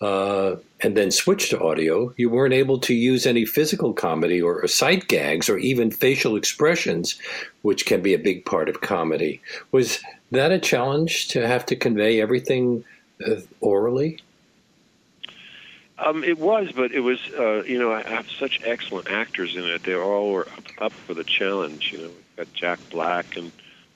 [0.02, 4.66] uh, and then switch to audio, you weren't able to use any physical comedy or
[4.68, 7.20] sight gags or even facial expressions,
[7.64, 9.42] which can be a big part of comedy.
[9.72, 10.00] Was
[10.32, 12.84] that a challenge to have to convey everything
[13.26, 14.20] uh, orally?
[15.98, 19.66] Um, it was, but it was, uh, you know, I have such excellent actors in
[19.66, 19.84] it.
[19.84, 21.92] They all were up, up for the challenge.
[21.92, 23.52] You know, we've got Jack Black and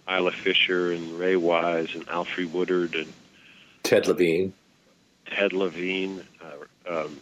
[0.09, 3.13] Isla Fisher and Ray Wise and Alfre Woodard and
[3.83, 4.53] Ted Levine,
[5.25, 7.17] Ted Levine, uh, um,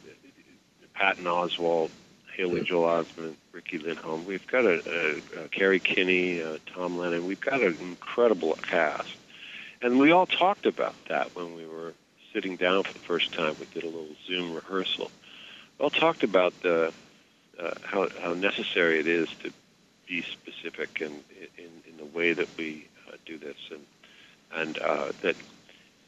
[0.94, 1.90] Patton Oswalt,
[2.36, 4.26] Haley Joel Osment, Riki Lindhome.
[4.26, 7.28] We've got a, a, a Kerri Kenney, uh, Tom Lennon.
[7.28, 9.10] We've got an incredible cast,
[9.82, 11.94] and we all talked about that when we were
[12.34, 13.56] sitting down for the first time.
[13.60, 15.12] We did a little Zoom rehearsal.
[15.78, 16.94] We all talked about the
[17.60, 19.52] uh, how how necessary it is to
[20.08, 21.24] be specific and
[21.58, 23.86] in, in the way that we uh, do this, and
[24.54, 25.36] and uh, that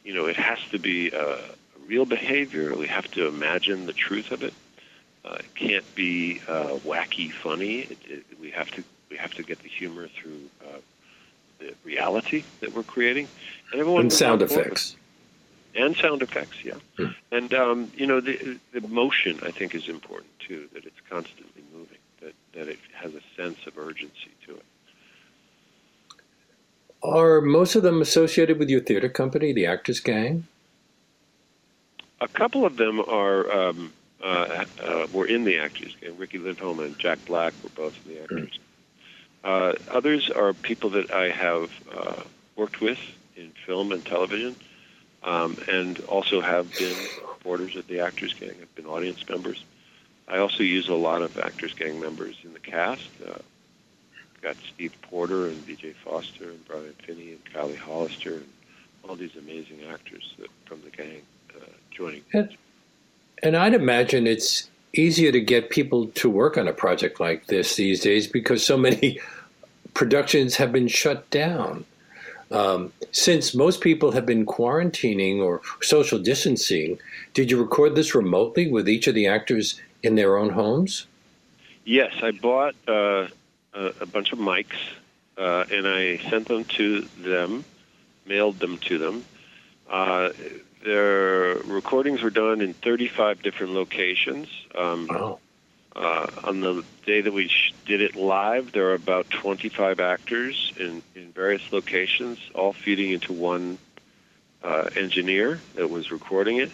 [0.04, 1.40] you know it has to be a
[1.88, 2.76] real behavior.
[2.76, 4.54] We have to imagine the truth of it.
[5.26, 7.80] Uh, it can't be uh, wacky, funny.
[7.80, 10.80] It, it, we have to we have to get the humor through uh,
[11.60, 13.28] the reality that we're creating,
[13.72, 14.96] and everyone and sound effects.
[15.76, 16.76] And sound effects, yeah.
[16.98, 17.06] Hmm.
[17.32, 20.68] And um, you know, the the motion I think is important too.
[20.74, 22.00] That it's constantly moving.
[22.22, 24.66] That that it has a sense of urgency to it.
[27.02, 30.48] Are most of them associated with your theater company, the Actors Gang?
[32.24, 33.92] A couple of them are um,
[34.24, 36.18] uh, uh, were in the Actors Gang.
[36.18, 38.60] Riki Lindhome and Jack Black were both in the Actors.
[39.44, 42.24] Uh, others are people that I have uh,
[42.56, 43.00] worked with
[43.36, 44.56] in film and television,
[45.22, 48.52] um, and also have been supporters of the Actors Gang.
[48.62, 49.62] I've been audience members.
[50.26, 53.10] I also use a lot of Actors Gang members in the cast.
[53.28, 53.40] Uh,
[54.42, 55.92] got Steve Porter and B.J.
[56.06, 58.50] Foster and Brian Finney and Kylie Hollister and
[59.04, 61.22] all these amazing actors that, from the gang
[61.94, 62.22] joining.
[62.34, 62.50] And,
[63.42, 67.76] and I'd imagine it's easier to get people to work on a project like this
[67.76, 69.20] these days because so many
[69.94, 71.86] productions have been shut down.
[72.52, 77.00] Um, since most people have been quarantining or social distancing,
[77.34, 81.08] did you record this remotely with each of the actors in their own homes?
[81.84, 83.28] Yes, I bought uh,
[83.74, 84.78] a, a bunch of mics,
[85.38, 87.66] uh, and I sent them to them,
[88.28, 89.26] mailed them to them.
[89.90, 90.30] Uh,
[90.84, 94.48] their recordings were done in 35 different locations.
[94.76, 95.40] Um, wow.
[95.96, 100.74] Uh, on the day that we sh- did it live, there are about 25 actors
[100.80, 103.78] in, in various locations, all feeding into one
[104.64, 106.72] uh, engineer that was recording it.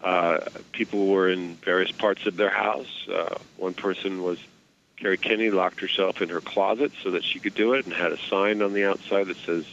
[0.00, 0.38] Uh,
[0.72, 3.06] people were in various parts of their house.
[3.12, 4.38] Uh, one person was
[4.98, 8.12] Kerri Kenney locked herself in her closet so that she could do it and had
[8.12, 9.66] a sign on the outside that says,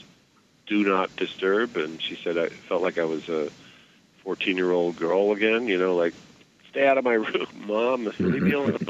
[0.67, 1.77] do not disturb.
[1.77, 3.49] And she said, I felt like I was a
[4.23, 6.13] 14 year old girl again, you know, like,
[6.69, 8.87] stay out of my room, mom, leave me alone.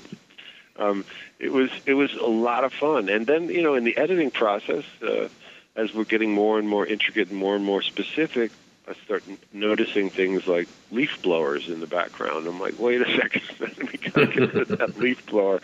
[0.77, 1.05] um,
[1.39, 3.09] it was, it was a lot of fun.
[3.09, 5.27] And then, you know, in the editing process, uh,
[5.75, 8.51] as we're getting more and more intricate and more and more specific,
[8.87, 12.47] I start noticing things like leaf blowers in the background.
[12.47, 15.59] I'm like, wait a second, let me get rid of that leaf blower.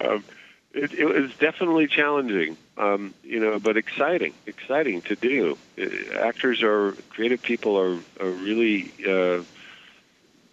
[0.00, 0.24] Um,
[0.74, 5.58] it, it was definitely challenging, um, you know, but exciting, exciting to do.
[5.78, 9.42] Uh, actors are creative people are are really uh,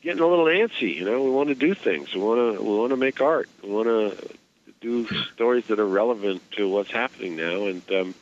[0.01, 0.95] getting a little antsy.
[0.95, 2.13] You know, we want to do things.
[2.13, 3.49] We want to we want to make art.
[3.63, 4.29] We want to
[4.81, 8.15] do stories that are relevant to what's happening now, and um,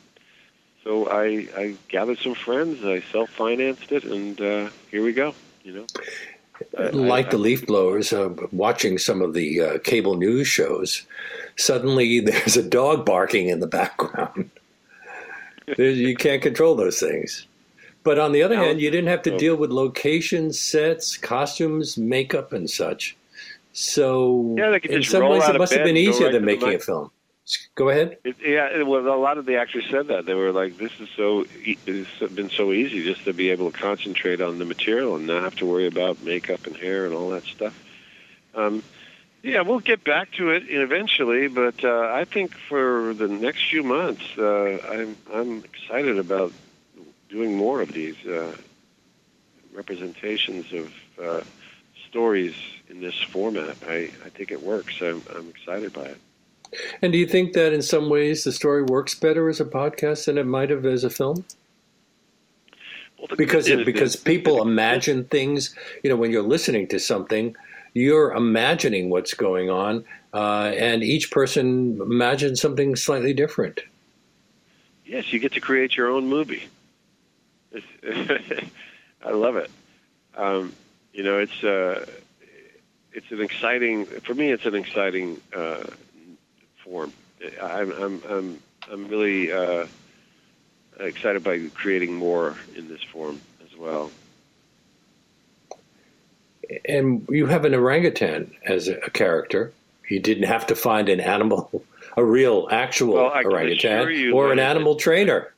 [0.84, 2.84] so I, I gathered some friends.
[2.84, 5.34] I self financed it, and uh, here we go.
[5.64, 5.86] You know.
[6.92, 11.06] like the leaf blowers, uh, watching some of the uh, cable news shows,
[11.58, 14.50] suddenly there's a dog barking in the background.
[15.76, 17.46] you can't control those things.
[18.04, 22.54] But on the other hand, you didn't have to deal with locations, sets, costumes, makeup,
[22.54, 23.16] and such.
[23.72, 27.10] So, yeah, in some ways, it must have been easier right than making a film.
[27.74, 28.16] Go ahead.
[28.24, 31.08] It, yeah, well, a lot of the actors said that they were like, "This is
[31.16, 31.44] so.
[31.60, 35.42] It's been so easy just to be able to concentrate on the material and not
[35.42, 37.78] have to worry about makeup and hair and all that stuff."
[38.54, 38.82] Um,
[39.48, 43.82] yeah, we'll get back to it eventually, but uh, I think for the next few
[43.82, 46.52] months, uh, I'm I'm excited about
[47.28, 48.54] doing more of these uh,
[49.72, 50.92] representations of
[51.22, 51.40] uh,
[52.08, 52.54] stories
[52.88, 53.76] in this format.
[53.86, 55.00] I, I think it works.
[55.00, 56.18] I'm, I'm excited by it.
[57.00, 60.26] And do you think that in some ways the story works better as a podcast
[60.26, 61.44] than it might have as a film?
[63.18, 65.74] Well, because it, because people imagine things.
[66.04, 67.56] You know, when you're listening to something,
[67.94, 73.80] you're imagining what's going on, uh, and each person imagines something slightly different.
[75.04, 76.68] Yes, you get to create your own movie.
[78.04, 79.70] I love it.
[80.36, 80.74] Um,
[81.12, 82.06] you know, it's uh,
[83.12, 84.50] it's an exciting for me.
[84.50, 85.84] It's an exciting uh,
[86.84, 87.12] form.
[87.60, 89.86] I'm I'm I'm I'm really uh,
[91.00, 94.10] excited by creating more in this form as well.
[96.86, 99.72] And you have an orangutan as a character.
[100.08, 101.84] You didn't have to find an animal,
[102.16, 105.54] a real, actual well, orangutan, or an animal trainer.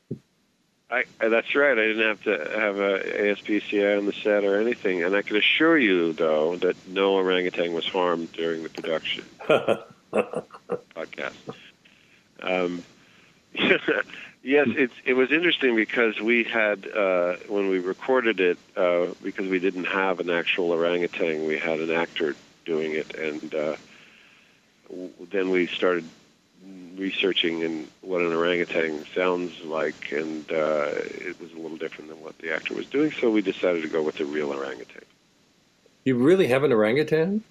[0.90, 1.78] I, that's right.
[1.78, 5.36] I didn't have to have a ASPCA on the set or anything, and I can
[5.36, 9.24] assure you, though, that no orangutan was harmed during the production
[10.12, 11.34] podcast.
[12.42, 12.82] Um,
[14.42, 19.48] yes, it's it was interesting because we had uh, when we recorded it uh, because
[19.48, 23.76] we didn't have an actual orangutan, we had an actor doing it, and uh,
[24.88, 26.04] w- then we started
[26.96, 32.20] researching and what an orangutan sounds like, and uh, it was a little different than
[32.20, 33.10] what the actor was doing.
[33.12, 35.02] So we decided to go with the real orangutan.
[36.04, 37.42] You really have an orangutan?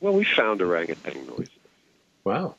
[0.00, 1.50] Well, we found orangutan noises.
[2.24, 2.54] Wow.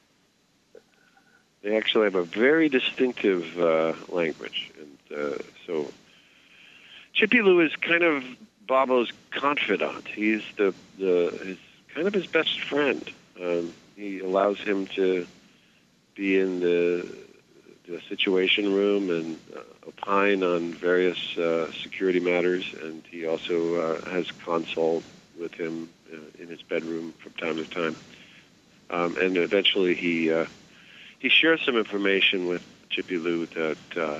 [1.69, 5.85] They actually have a very distinctive uh, language, and uh, so
[7.13, 8.23] Chippy Lou is kind of
[8.65, 10.07] Bobo's confidant.
[10.07, 11.57] He's the the his
[11.93, 13.07] kind of his best friend.
[13.39, 15.27] Um, he allows him to
[16.15, 17.07] be in the,
[17.87, 24.09] the situation room and uh, opine on various uh, security matters, and he also uh,
[24.09, 25.03] has consult
[25.39, 27.95] with him uh, in his bedroom from time to time.
[28.89, 30.47] Um, and eventually, he uh,
[31.19, 34.19] he shares some information with Chippy Lou that uh,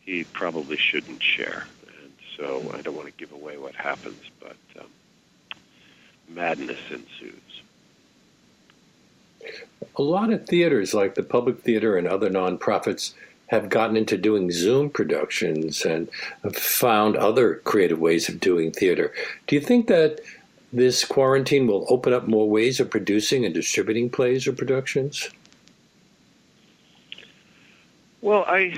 [0.00, 1.66] he probably shouldn't share,
[2.02, 4.86] and so I don't want to give away what happens, but um,
[6.28, 7.40] madness ensues
[9.96, 13.12] a lot of theaters, like the Public Theater and other nonprofits,
[13.48, 16.08] have gotten into doing Zoom productions and
[16.42, 19.12] have found other creative ways of doing theater.
[19.46, 20.20] Do you think that
[20.72, 25.28] this quarantine will open up more ways of producing and distributing plays or productions?
[28.24, 28.74] Well, I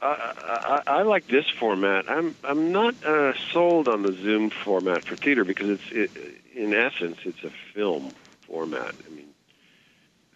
[0.00, 2.08] I, I, like this format.
[2.08, 6.10] I'm I'm not uh, sold on the Zoom format for theater because it's it,
[6.54, 8.12] in essence it's a film
[8.46, 8.94] format.
[8.94, 9.26] I mean,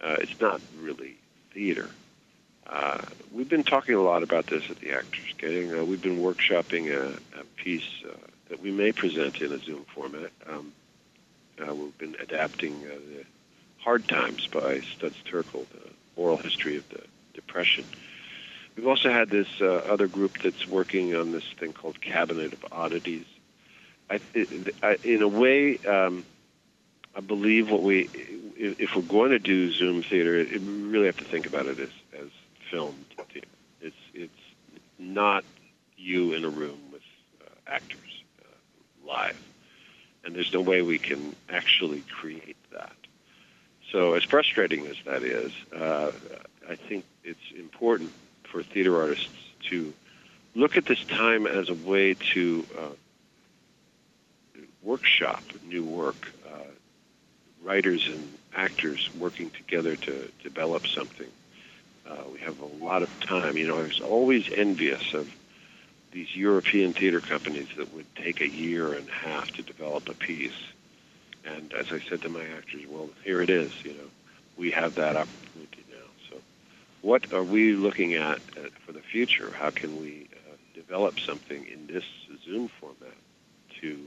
[0.01, 1.15] uh, it's not really
[1.53, 1.89] theater.
[2.67, 2.99] Uh,
[3.31, 5.73] we've been talking a lot about this at the Actors Gang.
[5.73, 8.13] Uh, we've been workshopping a, a piece uh,
[8.49, 10.31] that we may present in a Zoom format.
[10.49, 10.73] Um,
[11.65, 13.23] uh, we've been adapting uh, the
[13.77, 17.03] Hard Times by Studs Terkel, the oral history of the
[17.33, 17.85] Depression.
[18.75, 22.65] We've also had this uh, other group that's working on this thing called Cabinet of
[22.71, 23.25] Oddities.
[24.09, 24.19] I,
[24.81, 26.25] I, in a way, um,
[27.15, 28.09] I believe what we
[28.59, 31.79] if we're going to do Zoom theater, it, we really have to think about it
[31.79, 32.29] as, as
[32.69, 33.47] filmed theater.
[33.81, 34.33] It's it's
[34.97, 35.43] not
[35.97, 37.01] you in a room with
[37.41, 39.41] uh, actors uh, live,
[40.23, 42.95] and there's no way we can actually create that.
[43.91, 46.11] So, as frustrating as that is, uh,
[46.69, 48.11] I think it's important
[48.51, 49.29] for theater artists
[49.69, 49.93] to
[50.55, 52.89] look at this time as a way to uh,
[54.81, 56.63] workshop new work, uh,
[57.63, 61.27] writers and actors working together to develop something.
[62.09, 63.55] Uh, we have a lot of time.
[63.55, 65.31] You know, I was always envious of
[66.11, 70.15] these European theater companies that would take a year and a half to develop a
[70.15, 70.59] piece.
[71.45, 73.71] And as I said to my actors, well, here it is.
[73.85, 74.09] You know,
[74.57, 75.15] we have that.
[75.15, 75.29] So,
[77.01, 79.51] what are we looking at uh, for the future?
[79.51, 82.03] How can we uh, develop something in this
[82.45, 83.15] Zoom format
[83.81, 83.97] to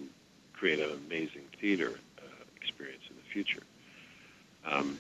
[0.53, 3.63] create an amazing theater uh, experience in the future.
[4.65, 4.99] Um,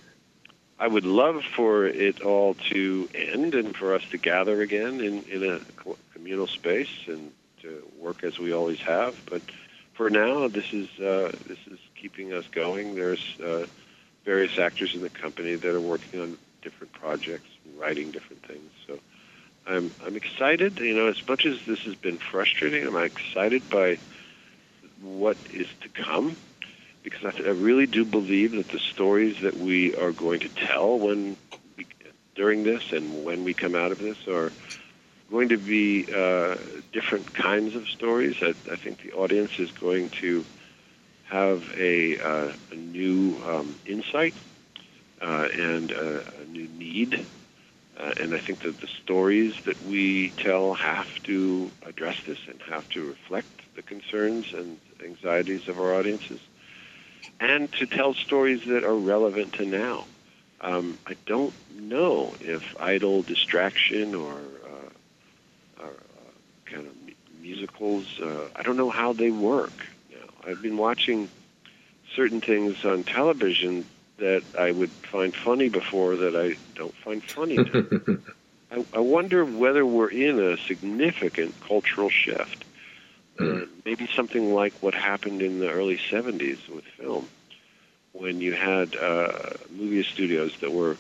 [0.78, 5.22] I would love for it all to end and for us to gather again in,
[5.24, 5.60] in a
[6.12, 7.30] communal space and
[7.60, 9.14] to work as we always have.
[9.26, 9.42] But
[9.94, 12.96] for now, this is uh, this is keeping us going.
[12.96, 13.66] There's uh,
[14.24, 18.70] various actors in the company that are working on different projects, writing different things.
[18.86, 18.98] So
[19.66, 20.78] I'm I'm excited.
[20.78, 23.98] You know, as much as this has been frustrating, I'm excited by
[25.00, 26.36] what is to come
[27.02, 30.98] because I, I really do believe that the stories that we are going to tell
[30.98, 31.36] when
[31.76, 31.86] we,
[32.34, 34.52] during this and when we come out of this are
[35.30, 36.56] going to be uh,
[36.92, 38.36] different kinds of stories.
[38.42, 40.44] I, I think the audience is going to
[41.24, 44.34] have a, uh, a new um, insight
[45.20, 47.24] uh, and a, a, new need.
[48.02, 52.60] Uh, and I think that the stories that we tell have to address this and
[52.62, 53.46] have to reflect
[53.76, 56.40] the concerns and anxieties of our audiences,
[57.38, 60.04] and to tell stories that are relevant to now.
[60.60, 66.32] Um, I don't know if idle distraction or, uh, or uh,
[66.66, 66.94] kind of
[67.40, 69.72] musicals, uh, I don't know how they work.
[70.10, 70.50] Now.
[70.50, 71.28] I've been watching
[72.14, 73.86] certain things on television
[74.22, 77.82] that I would find funny before that I don't find funny now.
[78.70, 82.64] I, I wonder whether we're in a significant cultural shift.
[83.38, 87.28] Uh, maybe something like what happened in the early 70s with film,
[88.12, 90.96] when you had uh, movie studios that were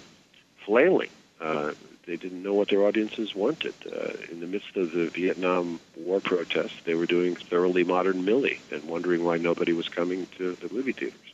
[0.66, 1.10] flailing.
[1.40, 1.72] Uh,
[2.06, 3.74] they didn't know what their audiences wanted.
[3.86, 8.58] Uh, in the midst of the Vietnam War protests, they were doing thoroughly modern Millie
[8.72, 11.31] and wondering why nobody was coming to the movie theaters.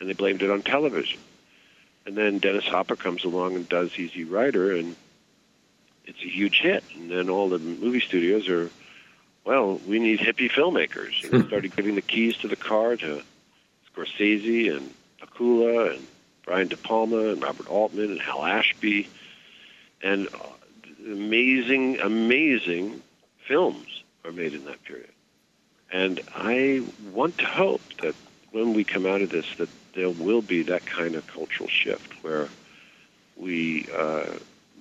[0.00, 1.20] And they blamed it on television.
[2.06, 4.96] And then Dennis Hopper comes along and does Easy Rider, and
[6.04, 6.84] it's a huge hit.
[6.94, 8.70] And then all the movie studios are,
[9.44, 11.22] well, we need hippie filmmakers.
[11.24, 13.22] And they started giving the keys to the car to
[13.92, 16.06] Scorsese and Pakula and
[16.44, 19.08] Brian De Palma and Robert Altman and Hal Ashby
[20.02, 20.38] and uh,
[21.06, 23.02] amazing, amazing
[23.46, 25.10] films are made in that period.
[25.90, 28.14] And I want to hope that
[28.50, 29.68] when we come out of this, that
[29.98, 32.48] there will be that kind of cultural shift where
[33.36, 34.26] we uh,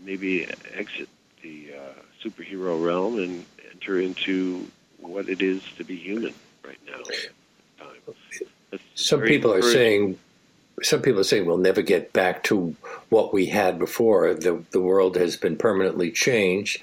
[0.04, 1.10] maybe exit
[1.42, 4.68] the uh, superhero realm and enter into
[5.00, 7.02] what it is to be human right now.
[8.96, 10.20] Some people are saying
[10.84, 12.76] some people are saying we'll never get back to
[13.10, 14.34] what we had before.
[14.36, 16.82] The, the world has been permanently changed.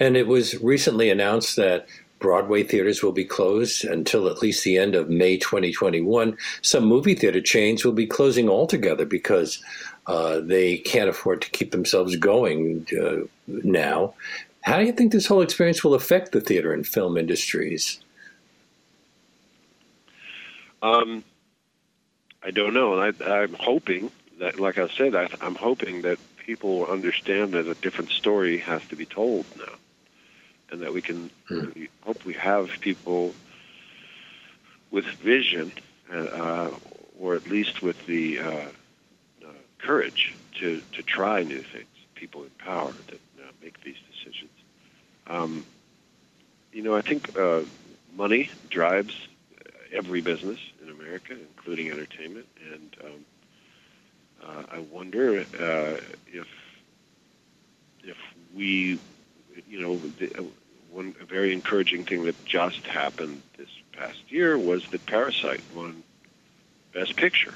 [0.00, 1.86] And it was recently announced that
[2.24, 6.38] Broadway theaters will be closed until at least the end of May 2021.
[6.62, 9.62] Some movie theater chains will be closing altogether because
[10.06, 14.14] uh, they can't afford to keep themselves going uh, now.
[14.62, 18.00] How do you think this whole experience will affect the theater and film industries?
[20.80, 21.24] Um,
[22.42, 22.98] I don't know.
[22.98, 27.68] I, I'm hoping that, like I said, I, I'm hoping that people will understand that
[27.68, 29.74] a different story has to be told now,
[30.74, 33.32] and that we can we hope we have people
[34.90, 35.70] with vision,
[36.12, 36.68] uh,
[37.18, 39.46] or at least with the uh, uh,
[39.78, 41.86] courage to to try new things.
[42.16, 44.50] People in power that uh, make these decisions.
[45.28, 45.64] Um,
[46.72, 47.62] you know, I think uh,
[48.16, 49.14] money drives
[49.92, 52.46] every business in America, including entertainment.
[52.72, 53.24] And um,
[54.42, 56.00] uh, I wonder uh,
[56.32, 56.48] if
[58.02, 58.16] if
[58.54, 58.98] we,
[59.68, 60.44] you know, the,
[60.94, 66.02] one very encouraging thing that just happened this past year was that Parasite won
[66.92, 67.54] Best Picture,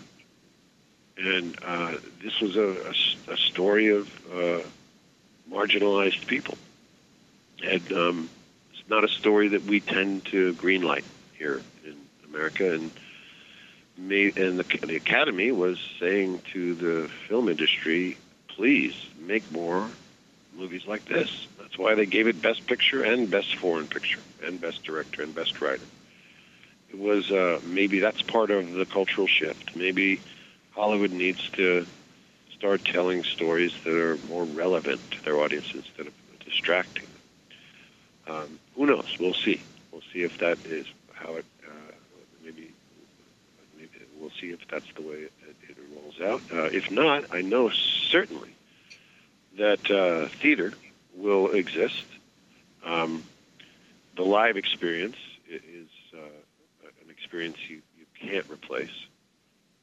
[1.17, 2.93] and uh, this was a,
[3.29, 4.61] a, a story of uh,
[5.49, 6.59] marginalized people,
[7.65, 8.29] and um,
[8.73, 11.05] it's not a story that we tend to greenlight
[11.39, 11.95] here in
[12.29, 12.91] America, and
[13.97, 18.17] made, and the, the Academy was saying to the film industry,
[18.49, 19.89] please make more
[20.57, 21.47] movies like this.
[21.69, 25.35] That's why they gave it Best Picture and Best Foreign Picture and Best Director and
[25.35, 25.85] Best Writer.
[26.91, 29.77] It was uh, maybe that's part of the cultural shift.
[29.77, 30.21] Maybe
[30.71, 31.87] Hollywood needs to
[32.57, 36.15] start telling stories that are more relevant to their audience instead of
[36.45, 37.05] distracting.
[38.27, 39.17] Um, who knows?
[39.21, 39.61] We'll see.
[39.93, 41.93] We'll see if that is how it Uh,
[42.43, 42.73] maybe,
[43.77, 45.33] maybe we'll see if that's the way it,
[45.69, 46.41] it rolls out.
[46.51, 47.69] Uh, if not, I know
[48.11, 48.51] certainly
[49.59, 50.73] that uh, theater
[51.19, 52.05] will exist.
[52.85, 53.25] Um,
[54.17, 55.17] the live experience
[55.49, 59.07] is uh, an experience you, you can't replace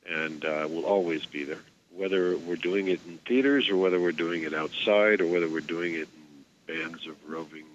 [0.09, 1.61] and uh, will always be there.
[1.95, 5.61] Whether we're doing it in theaters or whether we're doing it outside or whether we're
[5.61, 6.07] doing it
[6.67, 7.65] in bands of roving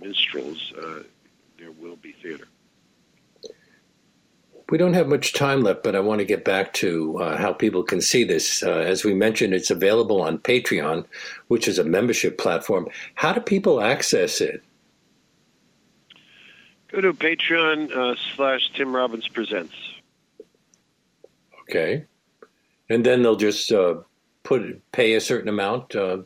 [0.00, 1.02] minstrels, uh,
[1.58, 2.46] there will be theater.
[4.70, 7.52] We don't have much time left, but I want to get back to uh, how
[7.52, 8.62] people can see this.
[8.62, 11.04] Uh, as we mentioned, it's available on Patreon,
[11.48, 12.88] which is a membership platform.
[13.14, 14.62] How do people access it?
[16.88, 19.74] Go to Patreon uh, slash Tim Robbins Presents.
[21.62, 22.04] Okay,
[22.88, 23.96] and then they'll just uh,
[24.44, 26.18] put pay a certain amount uh,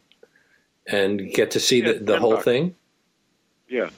[0.86, 2.44] and get to see Yeah, the, the whole bucks.
[2.44, 2.74] thing.
[3.68, 3.90] Yeah,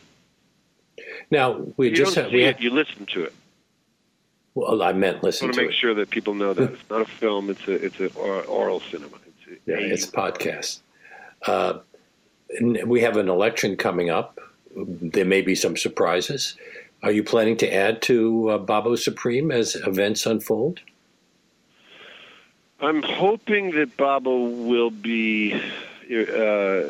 [1.30, 3.34] Now we you just see we you listen to it.
[4.54, 5.46] Well, I meant listen.
[5.46, 5.78] I want to to make it.
[5.78, 8.80] sure that people know that it's not a film; it's a it's a or- oral
[8.80, 9.16] cinema.
[9.26, 10.80] It's a, Yeah, it's a podcast.
[11.46, 11.78] Uh,
[12.86, 14.40] we have an election coming up.
[14.76, 16.56] There may be some surprises.
[17.02, 20.80] Are you planning to add to uh, Babo Supreme as events unfold?
[22.80, 26.82] I'm hoping that Babo will be uh,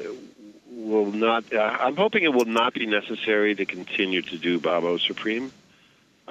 [0.70, 1.52] will not.
[1.52, 5.52] Uh, I'm hoping it will not be necessary to continue to do Babo Supreme,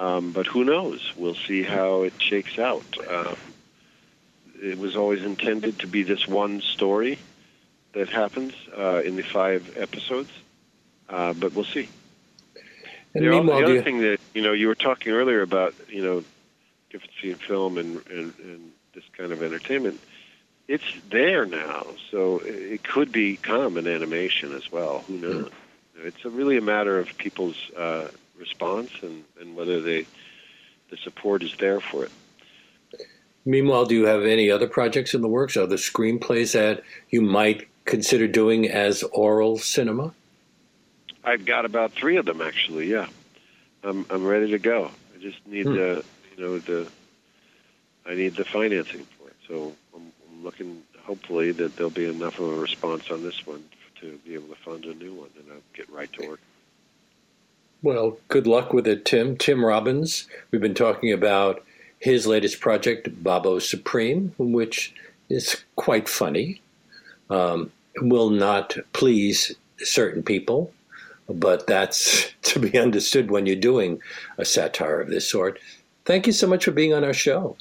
[0.00, 1.12] um, but who knows?
[1.16, 2.84] We'll see how it shakes out.
[3.08, 3.36] Um,
[4.62, 7.18] it was always intended to be this one story
[7.92, 10.30] that happens uh, in the five episodes,
[11.08, 11.88] uh, but we'll see.
[13.14, 16.02] And the, the other you- thing that you know, you were talking earlier about you
[16.02, 16.24] know,
[16.90, 20.00] difference between film and, and, and this kind of entertainment.
[20.68, 25.00] It's there now, so it could become an animation as well.
[25.08, 25.50] Who knows?
[25.96, 28.08] It's a really a matter of people's uh,
[28.40, 30.06] response and, and whether they
[30.90, 32.10] the support is there for it.
[33.44, 35.56] meanwhile, do you have any other projects in the works?
[35.56, 40.12] Other screenplays that you might consider doing as oral cinema?
[41.22, 42.86] I've got about three of them actually.
[42.90, 43.06] Yeah,
[43.84, 44.90] I'm I'm ready to go.
[45.14, 45.74] I just need Hmm.
[45.74, 46.04] the
[46.36, 46.88] you know the
[48.06, 49.36] I need the financing for it.
[49.46, 53.62] So I'm, I'm looking hopefully that there'll be enough of a response on this one
[54.00, 56.40] to be able to fund a new one, and I'll get right to work.
[57.82, 59.36] Well, good luck with it, Tim.
[59.36, 60.28] Tim Robbins.
[60.50, 61.64] We've been talking about
[61.98, 64.94] his latest project, Babo Supreme, which
[65.30, 66.60] is quite funny.
[67.30, 70.72] Um, will not please certain people,
[71.28, 74.00] but that's to be understood when you're doing
[74.36, 75.58] a satire of this sort.
[76.04, 77.56] Thank you so much for being on our show.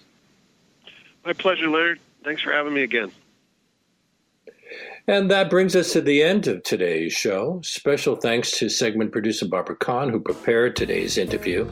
[1.26, 2.00] My pleasure, Leonard.
[2.24, 3.12] Thanks for having me again.
[5.10, 7.62] And that brings us to the end of today's show.
[7.64, 11.68] Special thanks to segment producer Barbara Kahn, who prepared today's interview.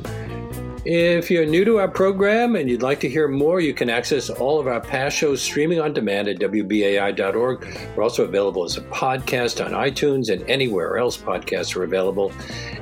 [0.90, 4.30] If you're new to our program and you'd like to hear more, you can access
[4.30, 7.68] all of our past shows streaming on demand at WBAI.org.
[7.94, 12.32] We're also available as a podcast on iTunes and anywhere else podcasts are available.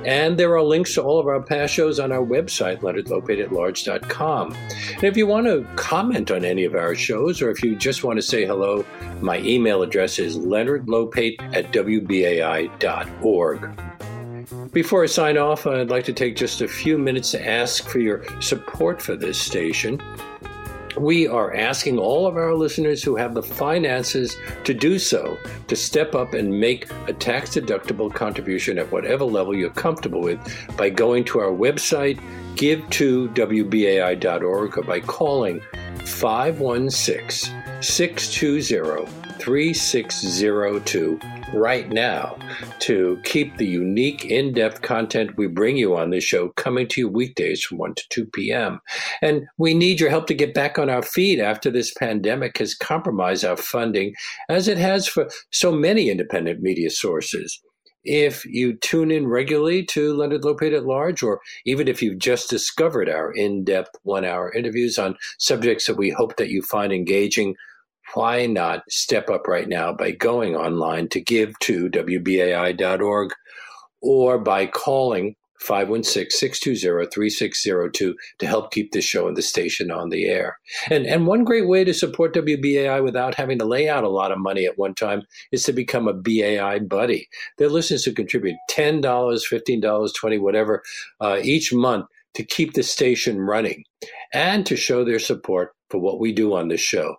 [0.05, 4.53] And there are links to all of our past shows on our website, leonardlopateatlarge.com.
[4.53, 8.03] And if you want to comment on any of our shows, or if you just
[8.03, 8.85] want to say hello,
[9.19, 12.71] my email address is leonardlopate at WBAI.org.
[14.75, 17.99] Before I sign off, I'd like to take just a few minutes to ask for
[17.99, 20.01] your support for this station.
[20.97, 25.37] We are asking all of our listeners who have the finances to do so
[25.69, 30.39] to step up and make a tax deductible contribution at whatever level you're comfortable with
[30.75, 32.19] by going to our website,
[32.57, 35.61] give to WBAI.org, or by calling
[36.03, 41.19] 516 620 3602
[41.53, 42.35] right now
[42.79, 47.01] to keep the unique, in depth content we bring you on this show coming to
[47.01, 48.79] you weekdays from 1 to 2 p.m.
[49.21, 52.73] And we need your help to get back on our feet after this pandemic has
[52.73, 54.15] compromised our funding,
[54.49, 57.61] as it has for so many independent media sources.
[58.03, 62.49] If you tune in regularly to Leonard Lopate at Large, or even if you've just
[62.49, 66.91] discovered our in depth one hour interviews on subjects that we hope that you find
[66.91, 67.55] engaging,
[68.15, 73.33] why not step up right now by going online to give to WBAI.org
[74.01, 75.35] or by calling
[75.65, 80.57] 516-620-3602 to help keep this show and the station on the air.
[80.89, 84.31] And and one great way to support WBAI without having to lay out a lot
[84.31, 87.27] of money at one time is to become a BAI buddy.
[87.57, 90.83] There are listeners who contribute $10, $15, 20 whatever
[91.19, 92.05] uh, each month
[92.35, 93.83] to keep the station running
[94.33, 97.15] and to show their support for what we do on this show.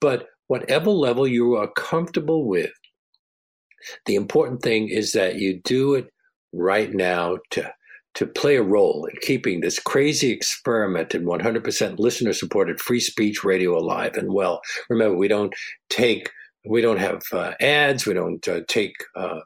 [0.00, 2.70] But whatever level you are comfortable with,
[4.06, 6.08] the important thing is that you do it
[6.52, 7.72] right now to
[8.14, 13.42] to play a role in keeping this crazy experiment in 100% listener supported free speech
[13.42, 14.60] radio alive and well.
[14.88, 15.52] Remember, we don't
[15.90, 16.30] take,
[16.64, 19.40] we don't have uh, ads, we don't uh, take uh,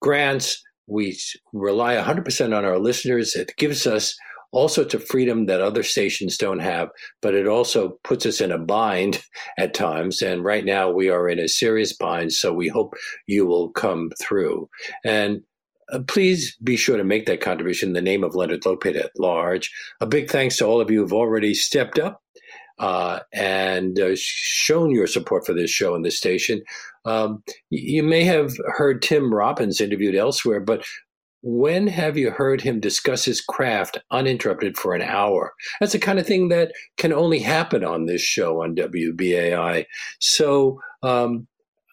[0.00, 0.62] grants.
[0.86, 1.18] We
[1.52, 3.34] rely 100% on our listeners.
[3.36, 4.16] It gives us
[4.50, 6.88] all sorts of freedom that other stations don't have,
[7.20, 9.22] but it also puts us in a bind
[9.58, 10.22] at times.
[10.22, 12.32] And right now we are in a serious bind.
[12.32, 12.94] So we hope
[13.26, 14.68] you will come through.
[15.04, 15.42] And
[15.92, 19.10] uh, please be sure to make that contribution in the name of Leonard Lopate at
[19.18, 19.70] large.
[20.00, 22.22] A big thanks to all of you who've already stepped up
[22.78, 26.62] uh, and uh, shown your support for this show and this station.
[27.04, 30.84] Um, you may have heard Tim Robbins interviewed elsewhere, but
[31.42, 35.52] when have you heard him discuss his craft uninterrupted for an hour?
[35.80, 39.86] That's the kind of thing that can only happen on this show on WBAI.
[40.18, 41.46] So um,